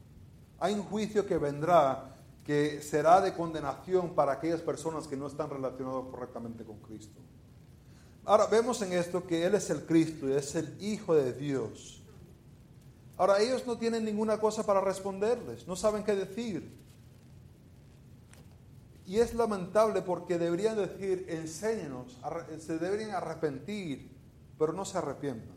Hay 0.62 0.74
un 0.74 0.82
juicio 0.82 1.28
que 1.28 1.38
vendrá 1.38 2.16
que 2.44 2.82
será 2.82 3.22
de 3.22 3.36
condenación 3.36 4.16
para 4.16 4.32
aquellas 4.32 4.62
personas 4.62 5.08
que 5.08 5.16
no 5.16 5.28
están 5.28 5.52
relacionadas 5.52 6.06
correctamente 6.10 6.64
con 6.64 6.80
Cristo. 6.80 7.22
Ahora 8.26 8.48
vemos 8.48 8.82
en 8.82 8.94
esto 8.94 9.26
que 9.28 9.46
Él 9.46 9.54
es 9.54 9.70
el 9.70 9.86
Cristo 9.86 10.28
y 10.28 10.34
es 10.34 10.56
el 10.56 10.76
Hijo 10.82 11.14
de 11.14 11.34
Dios. 11.34 12.02
Ahora 13.18 13.40
ellos 13.40 13.66
no 13.68 13.78
tienen 13.78 14.04
ninguna 14.04 14.40
cosa 14.40 14.66
para 14.66 14.82
responderles, 14.82 15.68
no 15.68 15.76
saben 15.76 16.04
qué 16.04 16.16
decir. 16.16 16.76
Y 19.06 19.20
es 19.20 19.36
lamentable 19.36 20.02
porque 20.02 20.40
deberían 20.40 20.76
decir, 20.76 21.28
enséñenos, 21.30 22.18
se 22.58 22.80
deberían 22.80 23.12
arrepentir, 23.12 24.12
pero 24.58 24.74
no 24.74 24.84
se 24.84 24.98
arrepientan. 24.98 25.56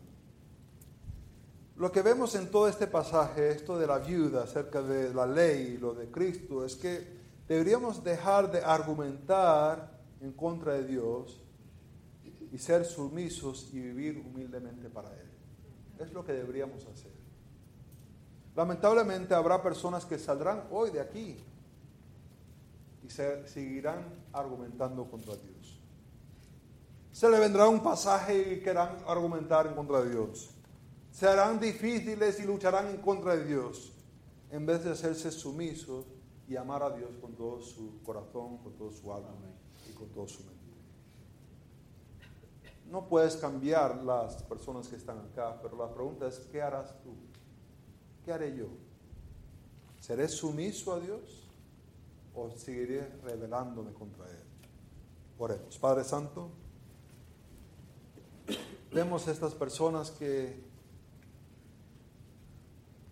Lo 1.75 1.91
que 1.91 2.03
vemos 2.03 2.35
en 2.35 2.51
todo 2.51 2.67
este 2.67 2.85
pasaje, 2.85 3.49
esto 3.49 3.79
de 3.79 3.87
la 3.87 3.97
viuda, 3.97 4.43
acerca 4.43 4.83
de 4.83 5.11
la 5.13 5.25
ley 5.25 5.73
y 5.73 5.77
lo 5.77 5.95
de 5.95 6.11
Cristo, 6.11 6.63
es 6.63 6.75
que 6.75 7.07
deberíamos 7.47 8.03
dejar 8.03 8.51
de 8.51 8.61
argumentar 8.61 9.99
en 10.21 10.31
contra 10.33 10.73
de 10.73 10.85
Dios 10.85 11.41
y 12.51 12.57
ser 12.57 12.85
sumisos 12.85 13.69
y 13.73 13.79
vivir 13.79 14.17
humildemente 14.25 14.89
para 14.89 15.13
Él. 15.13 15.29
Es 15.99 16.11
lo 16.13 16.23
que 16.23 16.33
deberíamos 16.33 16.85
hacer. 16.85 17.11
Lamentablemente 18.55 19.33
habrá 19.33 19.61
personas 19.61 20.05
que 20.05 20.17
saldrán 20.17 20.67
hoy 20.71 20.89
de 20.91 20.99
aquí 20.99 21.37
y 23.03 23.09
se 23.09 23.47
seguirán 23.47 24.05
argumentando 24.33 25.09
contra 25.09 25.35
Dios. 25.35 25.79
Se 27.11 27.29
le 27.29 27.39
vendrá 27.39 27.67
un 27.67 27.81
pasaje 27.81 28.53
y 28.53 28.59
querrán 28.61 28.97
argumentar 29.07 29.67
en 29.67 29.75
contra 29.75 30.01
de 30.01 30.11
Dios. 30.11 30.51
Serán 31.11 31.59
difíciles 31.59 32.39
y 32.39 32.43
lucharán 32.43 32.87
en 32.87 32.97
contra 32.97 33.35
de 33.35 33.45
Dios 33.45 33.93
en 34.51 34.65
vez 34.65 34.83
de 34.83 34.91
hacerse 34.91 35.31
sumisos 35.31 36.05
y 36.47 36.55
amar 36.55 36.81
a 36.81 36.89
Dios 36.91 37.11
con 37.21 37.35
todo 37.35 37.61
su 37.61 38.01
corazón, 38.03 38.57
con 38.57 38.73
todo 38.73 38.91
su 38.91 39.13
alma 39.13 39.35
y 39.89 39.93
con 39.93 40.09
todo 40.09 40.27
su 40.27 40.43
mente. 40.43 40.58
No 42.89 43.07
puedes 43.07 43.37
cambiar 43.37 44.03
las 44.03 44.41
personas 44.43 44.87
que 44.87 44.95
están 44.95 45.19
acá, 45.19 45.59
pero 45.61 45.77
la 45.77 45.93
pregunta 45.93 46.27
es, 46.27 46.39
¿qué 46.51 46.61
harás 46.61 46.99
tú? 47.03 47.13
¿Qué 48.25 48.33
haré 48.33 48.55
yo? 48.55 48.67
¿Seré 49.99 50.27
sumiso 50.27 50.93
a 50.93 50.99
Dios 50.99 51.47
o 52.33 52.49
seguiré 52.51 53.07
rebelándome 53.23 53.93
contra 53.93 54.25
Él? 54.29 54.43
Oremos. 55.37 55.77
Padre 55.77 56.03
Santo, 56.03 56.49
vemos 58.91 59.27
estas 59.27 59.53
personas 59.53 60.09
que 60.11 60.63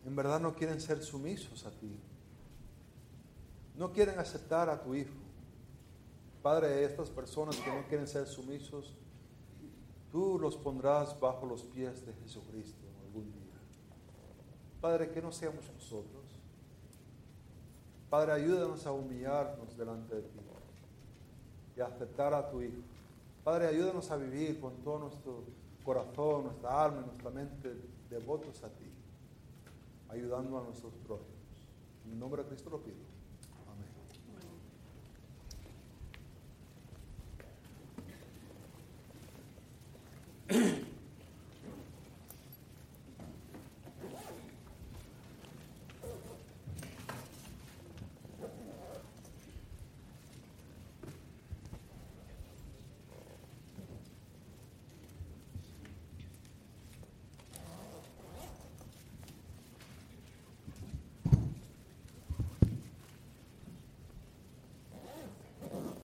en 0.06 0.16
verdad 0.16 0.40
no 0.40 0.56
quieren 0.56 0.82
ser 0.82 1.04
sumisos 1.04 1.66
a 1.66 1.72
ti. 1.72 2.00
No 3.76 3.92
quieren 3.92 4.18
aceptar 4.18 4.70
a 4.70 4.82
tu 4.82 4.96
Hijo. 4.96 5.14
Padre, 6.42 6.84
estas 6.84 7.10
personas 7.10 7.58
que 7.58 7.70
no 7.70 7.86
quieren 7.88 8.08
ser 8.08 8.26
sumisos, 8.26 8.96
tú 10.12 10.40
los 10.40 10.58
pondrás 10.58 11.20
bajo 11.20 11.46
los 11.46 11.64
pies 11.64 12.06
de 12.06 12.14
Jesucristo 12.14 12.86
algún 13.06 13.32
día. 13.32 13.60
Padre, 14.82 15.10
que 15.12 15.22
no 15.22 15.32
seamos 15.32 15.70
nosotros. 15.74 16.24
Padre, 18.10 18.32
ayúdanos 18.34 18.86
a 18.86 18.92
humillarnos 18.92 19.78
delante 19.78 20.16
de 20.16 20.22
ti 20.22 20.40
y 21.78 21.82
a 21.82 21.86
aceptar 21.86 22.34
a 22.34 22.50
tu 22.50 22.62
Hijo. 22.62 22.82
Padre, 23.44 23.68
ayúdanos 23.68 24.10
a 24.12 24.18
vivir 24.18 24.60
con 24.60 24.74
todo 24.78 25.00
nuestro 25.00 25.44
corazón, 25.86 26.46
nuestra 26.46 26.84
alma 26.84 27.02
y 27.02 27.06
nuestra 27.06 27.30
mente 27.30 27.76
devotos 28.10 28.64
a 28.64 28.70
ti, 28.70 28.86
ayudando 30.10 30.58
a 30.58 30.64
nuestros 30.64 30.94
prójimos. 31.06 31.32
En 32.06 32.20
nombre 32.20 32.44
de 32.44 32.50
Cristo 32.50 32.70
lo 32.70 32.80
pido. 32.80 33.07